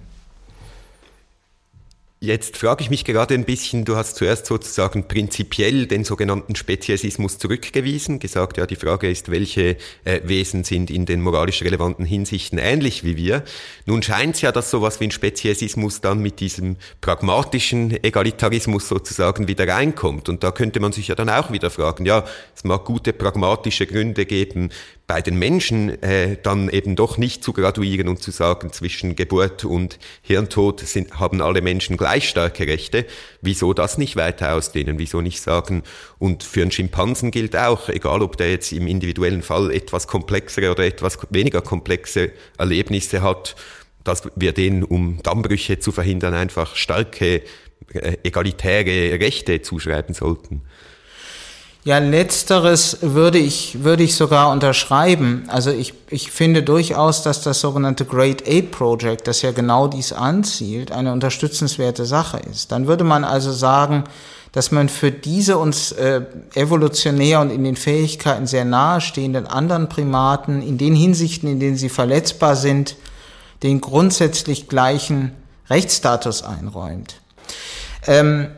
Jetzt 2.22 2.59
frage 2.59 2.83
ich 2.83 2.90
mich 2.90 3.06
gerade 3.06 3.33
ein 3.33 3.46
bisschen, 3.46 3.87
du 3.87 3.96
hast 3.96 4.16
zuerst 4.16 4.44
sozusagen 4.44 5.09
prinzipiell 5.09 5.87
den 5.87 6.04
sogenannten 6.04 6.54
Speziesismus 6.54 7.38
zurückgewiesen, 7.38 8.18
gesagt, 8.18 8.59
ja, 8.59 8.66
die 8.66 8.76
Frage 8.76 9.11
ist, 9.11 9.30
welche 9.30 9.78
äh, 10.04 10.20
Wesen 10.24 10.62
sind 10.62 10.90
in 10.90 11.06
den 11.06 11.22
moralisch 11.22 11.62
relevanten 11.62 12.04
Hinsichten 12.04 12.59
ähnlich 12.59 13.04
wie 13.04 13.16
wir. 13.16 13.42
Nun 13.87 14.02
scheint 14.02 14.35
es 14.35 14.42
ja, 14.42 14.52
dass 14.52 14.70
sowas 14.70 15.00
wie 15.00 15.04
ein 15.04 15.12
Speziesismus 15.12 16.02
dann 16.02 16.18
mit 16.18 16.40
diesem 16.40 16.76
pragmatischen 17.00 17.92
Egalitarismus 18.04 18.87
sozusagen 18.87 19.48
wieder 19.48 19.66
reinkommt. 19.66 20.28
Und 20.28 20.44
da 20.44 20.50
könnte 20.50 20.78
man 20.78 20.92
sich 20.92 21.09
ja 21.09 21.14
dann 21.14 21.30
auch 21.30 21.50
wieder 21.52 21.70
fragen, 21.70 22.04
ja, 22.04 22.26
es 22.54 22.64
mag 22.64 22.85
gute 22.85 23.14
pragmatische 23.14 23.87
Gründe 23.87 24.26
geben, 24.26 24.68
bei 25.10 25.22
den 25.22 25.40
Menschen 25.40 26.00
äh, 26.04 26.36
dann 26.40 26.68
eben 26.68 26.94
doch 26.94 27.18
nicht 27.18 27.42
zu 27.42 27.52
graduieren 27.52 28.06
und 28.06 28.22
zu 28.22 28.30
sagen, 28.30 28.72
zwischen 28.72 29.16
Geburt 29.16 29.64
und 29.64 29.98
Hirntod 30.22 30.78
sind, 30.78 31.18
haben 31.18 31.42
alle 31.42 31.62
Menschen 31.62 31.96
gleich 31.96 32.28
starke 32.28 32.68
Rechte. 32.68 33.06
Wieso 33.40 33.74
das 33.74 33.98
nicht 33.98 34.14
weiter 34.14 34.54
ausdehnen? 34.54 35.00
Wieso 35.00 35.20
nicht 35.20 35.40
sagen, 35.40 35.82
und 36.20 36.44
für 36.44 36.62
einen 36.62 36.70
Schimpansen 36.70 37.32
gilt 37.32 37.56
auch, 37.56 37.88
egal 37.88 38.22
ob 38.22 38.36
der 38.36 38.52
jetzt 38.52 38.70
im 38.70 38.86
individuellen 38.86 39.42
Fall 39.42 39.72
etwas 39.72 40.06
komplexere 40.06 40.70
oder 40.70 40.84
etwas 40.84 41.18
weniger 41.30 41.60
komplexe 41.60 42.30
Erlebnisse 42.56 43.20
hat, 43.20 43.56
dass 44.04 44.30
wir 44.36 44.52
denen, 44.52 44.84
um 44.84 45.20
Dammbrüche 45.24 45.80
zu 45.80 45.90
verhindern, 45.90 46.34
einfach 46.34 46.76
starke 46.76 47.42
äh, 47.92 48.16
egalitäre 48.22 49.18
Rechte 49.18 49.60
zuschreiben 49.60 50.14
sollten. 50.14 50.62
Ja, 51.82 51.96
letzteres 51.96 52.98
würde 53.00 53.38
ich, 53.38 53.82
würde 53.82 54.02
ich 54.02 54.14
sogar 54.14 54.50
unterschreiben. 54.50 55.44
Also 55.48 55.70
ich, 55.70 55.94
ich 56.10 56.30
finde 56.30 56.62
durchaus, 56.62 57.22
dass 57.22 57.40
das 57.40 57.60
sogenannte 57.60 58.04
Great 58.04 58.42
Ape 58.42 58.64
Project, 58.64 59.26
das 59.26 59.40
ja 59.40 59.52
genau 59.52 59.88
dies 59.88 60.12
anzielt, 60.12 60.92
eine 60.92 61.10
unterstützenswerte 61.12 62.04
Sache 62.04 62.38
ist. 62.50 62.70
Dann 62.70 62.86
würde 62.86 63.04
man 63.04 63.24
also 63.24 63.50
sagen, 63.50 64.04
dass 64.52 64.72
man 64.72 64.90
für 64.90 65.10
diese 65.10 65.56
uns 65.56 65.92
äh, 65.92 66.22
evolutionär 66.54 67.40
und 67.40 67.50
in 67.50 67.64
den 67.64 67.76
Fähigkeiten 67.76 68.46
sehr 68.46 68.66
nahestehenden 68.66 69.46
anderen 69.46 69.88
Primaten, 69.88 70.60
in 70.60 70.76
den 70.76 70.94
Hinsichten, 70.94 71.48
in 71.48 71.60
denen 71.60 71.76
sie 71.76 71.88
verletzbar 71.88 72.56
sind, 72.56 72.96
den 73.62 73.80
grundsätzlich 73.80 74.68
gleichen 74.68 75.32
Rechtsstatus 75.70 76.42
einräumt. 76.42 77.14
Ähm, 78.06 78.48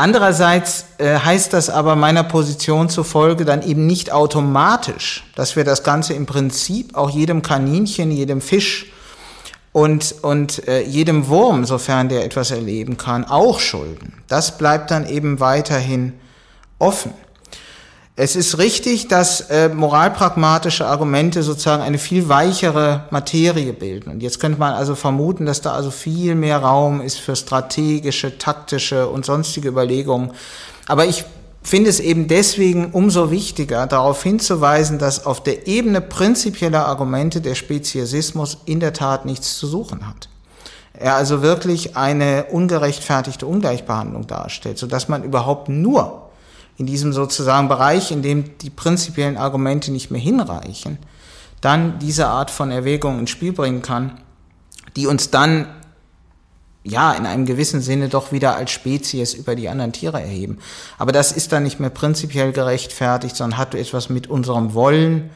Andererseits 0.00 0.84
äh, 0.98 1.18
heißt 1.18 1.52
das 1.52 1.70
aber 1.70 1.96
meiner 1.96 2.22
Position 2.22 2.88
zufolge 2.88 3.44
dann 3.44 3.62
eben 3.62 3.84
nicht 3.88 4.12
automatisch, 4.12 5.24
dass 5.34 5.56
wir 5.56 5.64
das 5.64 5.82
Ganze 5.82 6.14
im 6.14 6.24
Prinzip 6.24 6.94
auch 6.94 7.10
jedem 7.10 7.42
Kaninchen, 7.42 8.12
jedem 8.12 8.40
Fisch 8.40 8.92
und, 9.72 10.14
und 10.22 10.68
äh, 10.68 10.82
jedem 10.82 11.26
Wurm, 11.26 11.64
sofern 11.64 12.08
der 12.08 12.24
etwas 12.24 12.52
erleben 12.52 12.96
kann, 12.96 13.24
auch 13.24 13.58
schulden. 13.58 14.22
Das 14.28 14.56
bleibt 14.56 14.92
dann 14.92 15.04
eben 15.04 15.40
weiterhin 15.40 16.12
offen. 16.78 17.12
Es 18.20 18.34
ist 18.34 18.58
richtig, 18.58 19.06
dass 19.06 19.42
äh, 19.42 19.68
moralpragmatische 19.68 20.84
Argumente 20.84 21.44
sozusagen 21.44 21.84
eine 21.84 21.98
viel 21.98 22.28
weichere 22.28 23.04
Materie 23.10 23.72
bilden. 23.72 24.10
Und 24.10 24.24
jetzt 24.24 24.40
könnte 24.40 24.58
man 24.58 24.74
also 24.74 24.96
vermuten, 24.96 25.46
dass 25.46 25.60
da 25.60 25.70
also 25.70 25.92
viel 25.92 26.34
mehr 26.34 26.58
Raum 26.58 27.00
ist 27.00 27.20
für 27.20 27.36
strategische, 27.36 28.36
taktische 28.36 29.08
und 29.08 29.24
sonstige 29.24 29.68
Überlegungen. 29.68 30.32
Aber 30.88 31.06
ich 31.06 31.26
finde 31.62 31.90
es 31.90 32.00
eben 32.00 32.26
deswegen 32.26 32.90
umso 32.90 33.30
wichtiger, 33.30 33.86
darauf 33.86 34.20
hinzuweisen, 34.20 34.98
dass 34.98 35.24
auf 35.24 35.40
der 35.40 35.68
Ebene 35.68 36.00
prinzipieller 36.00 36.86
Argumente 36.86 37.40
der 37.40 37.54
Speziesismus 37.54 38.58
in 38.64 38.80
der 38.80 38.94
Tat 38.94 39.26
nichts 39.26 39.56
zu 39.58 39.68
suchen 39.68 40.08
hat. 40.08 40.28
Er 40.92 41.14
also 41.14 41.40
wirklich 41.40 41.96
eine 41.96 42.46
ungerechtfertigte 42.50 43.46
Ungleichbehandlung 43.46 44.26
darstellt, 44.26 44.76
sodass 44.76 45.08
man 45.08 45.22
überhaupt 45.22 45.68
nur 45.68 46.27
in 46.78 46.86
diesem 46.86 47.12
sozusagen 47.12 47.68
Bereich, 47.68 48.10
in 48.10 48.22
dem 48.22 48.56
die 48.58 48.70
prinzipiellen 48.70 49.36
Argumente 49.36 49.92
nicht 49.92 50.10
mehr 50.10 50.20
hinreichen, 50.20 50.98
dann 51.60 51.98
diese 51.98 52.28
Art 52.28 52.50
von 52.50 52.70
Erwägung 52.70 53.18
ins 53.18 53.30
Spiel 53.30 53.52
bringen 53.52 53.82
kann, 53.82 54.20
die 54.96 55.08
uns 55.08 55.30
dann 55.30 55.66
ja 56.84 57.12
in 57.12 57.26
einem 57.26 57.46
gewissen 57.46 57.80
Sinne 57.80 58.08
doch 58.08 58.30
wieder 58.30 58.56
als 58.56 58.70
Spezies 58.70 59.34
über 59.34 59.56
die 59.56 59.68
anderen 59.68 59.92
Tiere 59.92 60.20
erheben. 60.20 60.58
Aber 60.98 61.10
das 61.10 61.32
ist 61.32 61.50
dann 61.52 61.64
nicht 61.64 61.80
mehr 61.80 61.90
prinzipiell 61.90 62.52
gerechtfertigt, 62.52 63.36
sondern 63.36 63.58
hat 63.58 63.74
etwas 63.74 64.08
mit 64.08 64.28
unserem 64.28 64.72
Wollen 64.72 65.30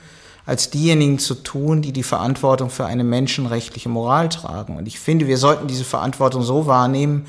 als 0.46 0.70
diejenigen 0.70 1.18
zu 1.18 1.34
tun, 1.34 1.82
die 1.82 1.92
die 1.92 2.02
Verantwortung 2.02 2.70
für 2.70 2.86
eine 2.86 3.04
menschenrechtliche 3.04 3.88
Moral 3.88 4.28
tragen. 4.28 4.76
Und 4.76 4.86
ich 4.86 4.98
finde, 4.98 5.26
wir 5.26 5.38
sollten 5.38 5.68
diese 5.68 5.84
Verantwortung 5.84 6.42
so 6.42 6.66
wahrnehmen, 6.66 7.26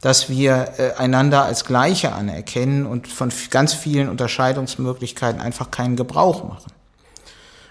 dass 0.00 0.28
wir 0.28 0.72
äh, 0.78 0.92
einander 0.94 1.44
als 1.44 1.64
Gleiche 1.64 2.12
anerkennen 2.12 2.86
und 2.86 3.08
von 3.08 3.30
ganz 3.50 3.74
vielen 3.74 4.08
Unterscheidungsmöglichkeiten 4.08 5.40
einfach 5.40 5.70
keinen 5.70 5.96
Gebrauch 5.96 6.44
machen. 6.44 6.72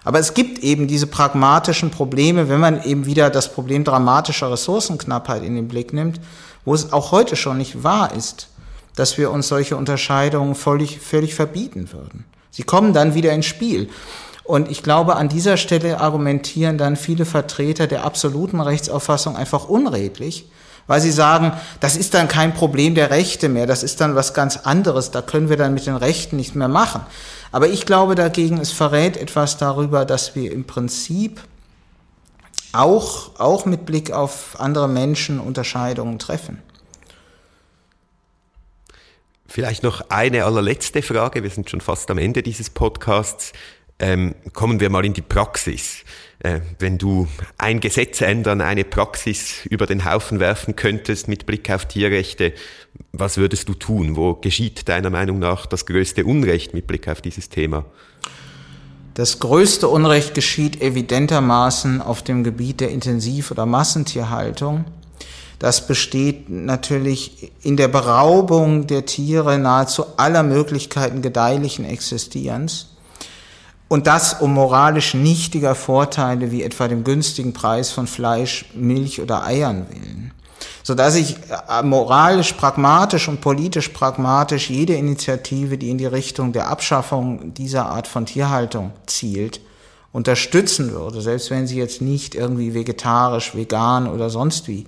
Aber 0.03 0.19
es 0.19 0.33
gibt 0.33 0.59
eben 0.59 0.87
diese 0.87 1.07
pragmatischen 1.07 1.91
Probleme, 1.91 2.49
wenn 2.49 2.59
man 2.59 2.83
eben 2.83 3.05
wieder 3.05 3.29
das 3.29 3.51
Problem 3.51 3.83
dramatischer 3.83 4.51
Ressourcenknappheit 4.51 5.43
in 5.43 5.55
den 5.55 5.67
Blick 5.67 5.91
nimmt, 5.93 6.19
wo 6.65 6.73
es 6.73 6.93
auch 6.93 7.11
heute 7.11 7.35
schon 7.35 7.57
nicht 7.57 7.83
wahr 7.83 8.13
ist, 8.15 8.49
dass 8.95 9.17
wir 9.17 9.31
uns 9.31 9.47
solche 9.47 9.75
Unterscheidungen 9.75 10.55
völlig, 10.55 10.99
völlig 10.99 11.35
verbieten 11.35 11.91
würden. 11.91 12.25
Sie 12.51 12.63
kommen 12.63 12.93
dann 12.93 13.13
wieder 13.13 13.33
ins 13.33 13.45
Spiel. 13.45 13.89
Und 14.43 14.71
ich 14.71 14.81
glaube, 14.81 15.15
an 15.15 15.29
dieser 15.29 15.57
Stelle 15.57 15.99
argumentieren 15.99 16.77
dann 16.77 16.95
viele 16.95 17.25
Vertreter 17.25 17.85
der 17.85 18.03
absoluten 18.03 18.59
Rechtsauffassung 18.59 19.35
einfach 19.35 19.69
unredlich, 19.69 20.49
weil 20.89 21.02
sie 21.02 21.12
sagen, 21.12 21.54
das 21.82 21.95
ist 21.95 22.15
dann 22.15 22.28
kein 22.28 22.56
Problem 22.56 22.95
der 22.95 23.12
Rechte 23.12 23.47
mehr, 23.47 23.67
das 23.67 23.84
ist 23.84 24.02
dann 24.02 24.15
was 24.15 24.34
ganz 24.34 24.58
anderes, 24.58 25.12
da 25.12 25.21
können 25.21 25.47
wir 25.47 25.56
dann 25.56 25.75
mit 25.75 25.86
den 25.86 25.95
Rechten 25.95 26.36
nichts 26.36 26.56
mehr 26.56 26.67
machen. 26.67 27.02
Aber 27.52 27.67
ich 27.67 27.86
glaube 27.86 28.15
dagegen, 28.15 28.58
es 28.58 28.71
verrät 28.71 29.15
etwas 29.15 29.58
darüber, 29.58 30.04
dass 30.04 30.36
wir 30.36 30.52
im 30.52 30.65
Prinzip 30.65 31.41
auch, 32.73 33.39
auch 33.39 33.67
mit 33.67 33.86
Blick 33.86 34.12
auf 34.12 34.60
andere 34.60 34.88
Menschen 34.88 35.39
Unterscheidungen 35.39 36.17
treffen. 36.17 36.60
Vielleicht 39.45 39.84
noch 39.84 40.10
eine 40.10 40.43
allerletzte 40.43 41.04
Frage. 41.04 41.43
Wir 41.43 41.52
sind 41.52 41.69
schon 41.69 41.82
fast 41.82 42.10
am 42.10 42.17
Ende 42.17 42.41
dieses 42.41 42.71
Podcasts. 42.71 43.54
Ähm, 43.99 44.35
kommen 44.53 44.79
wir 44.79 44.89
mal 44.89 45.05
in 45.05 45.13
die 45.13 45.21
Praxis. 45.21 46.05
Äh, 46.39 46.62
wenn 46.79 46.97
du 46.97 47.27
ein 47.57 47.81
Gesetz 47.81 48.21
ändern, 48.21 48.62
eine 48.62 48.85
Praxis 48.85 49.65
über 49.65 49.85
den 49.85 50.05
Haufen 50.05 50.39
werfen 50.39 50.77
könntest 50.77 51.27
mit 51.27 51.45
Blick 51.45 51.69
auf 51.69 51.85
Tierrechte, 51.85 52.53
was 53.12 53.35
würdest 53.38 53.67
du 53.67 53.73
tun? 53.73 54.15
Wo 54.15 54.35
geschieht 54.35 54.88
deiner 54.88 55.09
Meinung 55.09 55.39
nach 55.39 55.65
das 55.65 55.85
größte 55.85 56.23
Unrecht 56.23 56.73
mit 56.73 56.88
Blick 56.88 57.09
auf 57.09 57.21
dieses 57.21 57.49
Thema? 57.49 57.85
Das 59.15 59.39
größte 59.39 59.89
Unrecht 59.89 60.33
geschieht 60.33 60.81
evidentermaßen 60.81 62.01
auf 62.01 62.21
dem 62.21 62.45
Gebiet 62.45 62.79
der 62.79 62.89
Intensiv- 62.89 63.51
oder 63.51 63.65
Massentierhaltung. 63.65 64.85
Das 65.59 65.88
besteht 65.88 66.49
natürlich 66.49 67.51
in 67.63 67.75
der 67.75 67.89
Beraubung 67.89 68.88
der 68.88 69.05
Tiere 69.05 69.59
nahezu 69.59 70.05
aller 70.15 70.43
Möglichkeiten 70.43 71.21
gedeihlichen 71.21 71.83
Existierens. 71.83 72.95
Und 73.89 74.06
das 74.06 74.36
um 74.36 74.54
moralisch 74.54 75.15
nichtiger 75.15 75.73
Vorteile 75.73 76.52
wie 76.52 76.63
etwa 76.63 76.88
dem 76.88 77.04
günstigen 77.04 77.54
Preis 77.54 77.91
von 77.91 78.06
Fleisch, 78.08 78.65
Milch 78.75 79.19
oder 79.19 79.43
Eiern 79.43 79.88
willen. 79.89 80.32
Sodass 80.84 81.15
ich 81.15 81.38
äh, 81.67 81.84
moralisch 81.84 82.54
pragmatisch 82.54 83.28
und 83.28 83.41
politisch 83.41 83.89
pragmatisch 83.89 84.69
jede 84.69 84.93
Initiative, 84.93 85.78
die 85.78 85.89
in 85.89 85.97
die 85.97 86.06
Richtung 86.06 86.54
der 86.54 86.67
Abschaffung 86.67 87.54
dieser 87.56 87.88
Art 87.88 88.08
von 88.08 88.28
Tierhaltung 88.28 88.91
zielt, 89.08 89.60
unterstützen 90.12 90.91
würde, 90.91 91.21
selbst 91.21 91.49
wenn 91.49 91.67
sie 91.67 91.78
jetzt 91.78 92.02
nicht 92.02 92.36
irgendwie 92.36 92.73
vegetarisch, 92.73 93.56
vegan 93.56 94.08
oder 94.08 94.30
sonst 94.30 94.67
wie 94.67 94.86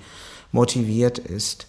motiviert 0.51 1.17
ist. 1.17 1.67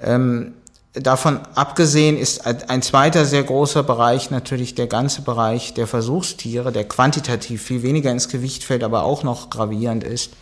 Ähm, 0.00 0.54
davon 0.94 1.40
abgesehen 1.54 2.16
ist 2.16 2.46
ein 2.46 2.82
zweiter 2.82 3.24
sehr 3.24 3.44
großer 3.44 3.82
Bereich 3.82 4.30
natürlich 4.30 4.74
der 4.74 4.86
ganze 4.86 5.22
Bereich 5.22 5.74
der 5.74 5.86
Versuchstiere, 5.86 6.72
der 6.72 6.88
quantitativ 6.88 7.62
viel 7.62 7.82
weniger 7.82 8.10
ins 8.10 8.28
Gewicht 8.28 8.64
fällt, 8.64 8.82
aber 8.82 9.04
auch 9.04 9.22
noch 9.22 9.50
gravierend 9.50 10.04
ist, 10.04 10.32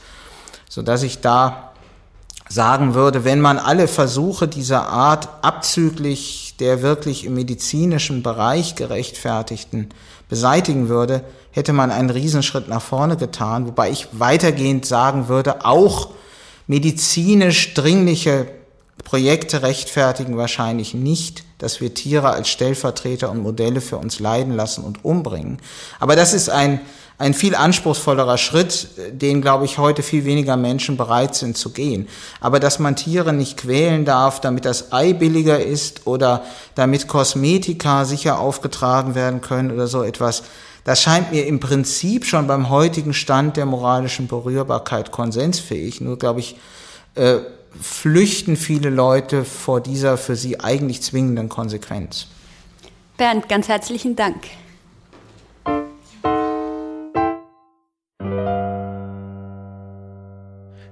so 0.68 0.82
dass 0.82 1.02
ich 1.02 1.20
da 1.20 1.72
sagen 2.48 2.94
würde, 2.94 3.24
wenn 3.24 3.40
man 3.40 3.58
alle 3.58 3.88
Versuche 3.88 4.46
dieser 4.46 4.88
Art 4.88 5.28
abzüglich 5.42 6.54
der 6.60 6.80
wirklich 6.80 7.24
im 7.24 7.34
medizinischen 7.34 8.22
Bereich 8.22 8.76
gerechtfertigten 8.76 9.88
beseitigen 10.28 10.88
würde, 10.88 11.24
hätte 11.50 11.72
man 11.72 11.90
einen 11.90 12.10
Riesenschritt 12.10 12.68
nach 12.68 12.82
vorne 12.82 13.16
getan, 13.16 13.66
wobei 13.66 13.90
ich 13.90 14.08
weitergehend 14.12 14.86
sagen 14.86 15.28
würde, 15.28 15.64
auch 15.64 16.10
medizinisch 16.66 17.74
dringliche 17.74 18.46
Projekte 19.04 19.62
rechtfertigen 19.62 20.36
wahrscheinlich 20.36 20.94
nicht, 20.94 21.44
dass 21.58 21.80
wir 21.80 21.94
Tiere 21.94 22.30
als 22.30 22.48
Stellvertreter 22.48 23.30
und 23.30 23.42
Modelle 23.42 23.80
für 23.80 23.98
uns 23.98 24.18
leiden 24.20 24.54
lassen 24.54 24.84
und 24.84 25.04
umbringen. 25.04 25.58
Aber 26.00 26.16
das 26.16 26.32
ist 26.34 26.48
ein, 26.48 26.80
ein 27.18 27.32
viel 27.32 27.54
anspruchsvollerer 27.54 28.36
Schritt, 28.36 28.88
den, 29.12 29.40
glaube 29.40 29.64
ich, 29.64 29.78
heute 29.78 30.02
viel 30.02 30.24
weniger 30.24 30.56
Menschen 30.56 30.96
bereit 30.96 31.34
sind 31.34 31.56
zu 31.56 31.70
gehen. 31.70 32.08
Aber 32.40 32.60
dass 32.60 32.78
man 32.78 32.96
Tiere 32.96 33.32
nicht 33.32 33.56
quälen 33.56 34.04
darf, 34.04 34.40
damit 34.40 34.64
das 34.64 34.92
Ei 34.92 35.12
billiger 35.12 35.62
ist 35.62 36.06
oder 36.06 36.42
damit 36.74 37.08
Kosmetika 37.08 38.04
sicher 38.04 38.38
aufgetragen 38.38 39.14
werden 39.14 39.40
können 39.40 39.70
oder 39.70 39.86
so 39.86 40.02
etwas, 40.02 40.42
das 40.84 41.02
scheint 41.02 41.32
mir 41.32 41.46
im 41.46 41.58
Prinzip 41.58 42.26
schon 42.26 42.46
beim 42.46 42.70
heutigen 42.70 43.12
Stand 43.12 43.56
der 43.56 43.66
moralischen 43.66 44.28
Berührbarkeit 44.28 45.10
konsensfähig. 45.10 46.00
Nur, 46.00 46.16
glaube 46.18 46.40
ich, 46.40 46.56
äh, 47.16 47.38
flüchten 47.80 48.56
viele 48.56 48.90
Leute 48.90 49.44
vor 49.44 49.80
dieser 49.80 50.16
für 50.16 50.36
sie 50.36 50.60
eigentlich 50.60 51.02
zwingenden 51.02 51.48
Konsequenz. 51.48 52.26
Bernd, 53.16 53.48
ganz 53.48 53.68
herzlichen 53.68 54.16
Dank. 54.16 54.36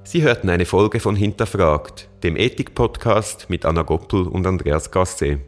Sie 0.04 0.22
hörten 0.22 0.48
eine 0.48 0.64
Folge 0.64 1.00
von 1.00 1.16
Hinterfragt, 1.16 2.08
dem 2.22 2.36
Ethik-Podcast 2.36 3.50
mit 3.50 3.64
Anna 3.64 3.82
Goppel 3.82 4.28
und 4.28 4.46
Andreas 4.46 4.92
Gasse. 4.92 5.40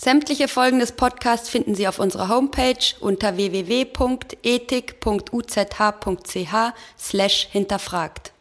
Sämtliche 0.00 0.48
Folgen 0.48 0.80
des 0.80 0.92
Podcasts 0.92 1.48
finden 1.48 1.74
Sie 1.74 1.86
auf 1.86 1.98
unserer 1.98 2.28
Homepage 2.28 2.94
unter 3.00 3.36
www.ethik.uzh.ch 3.36 3.94
slash 6.98 7.48
hinterfragt. 7.50 8.32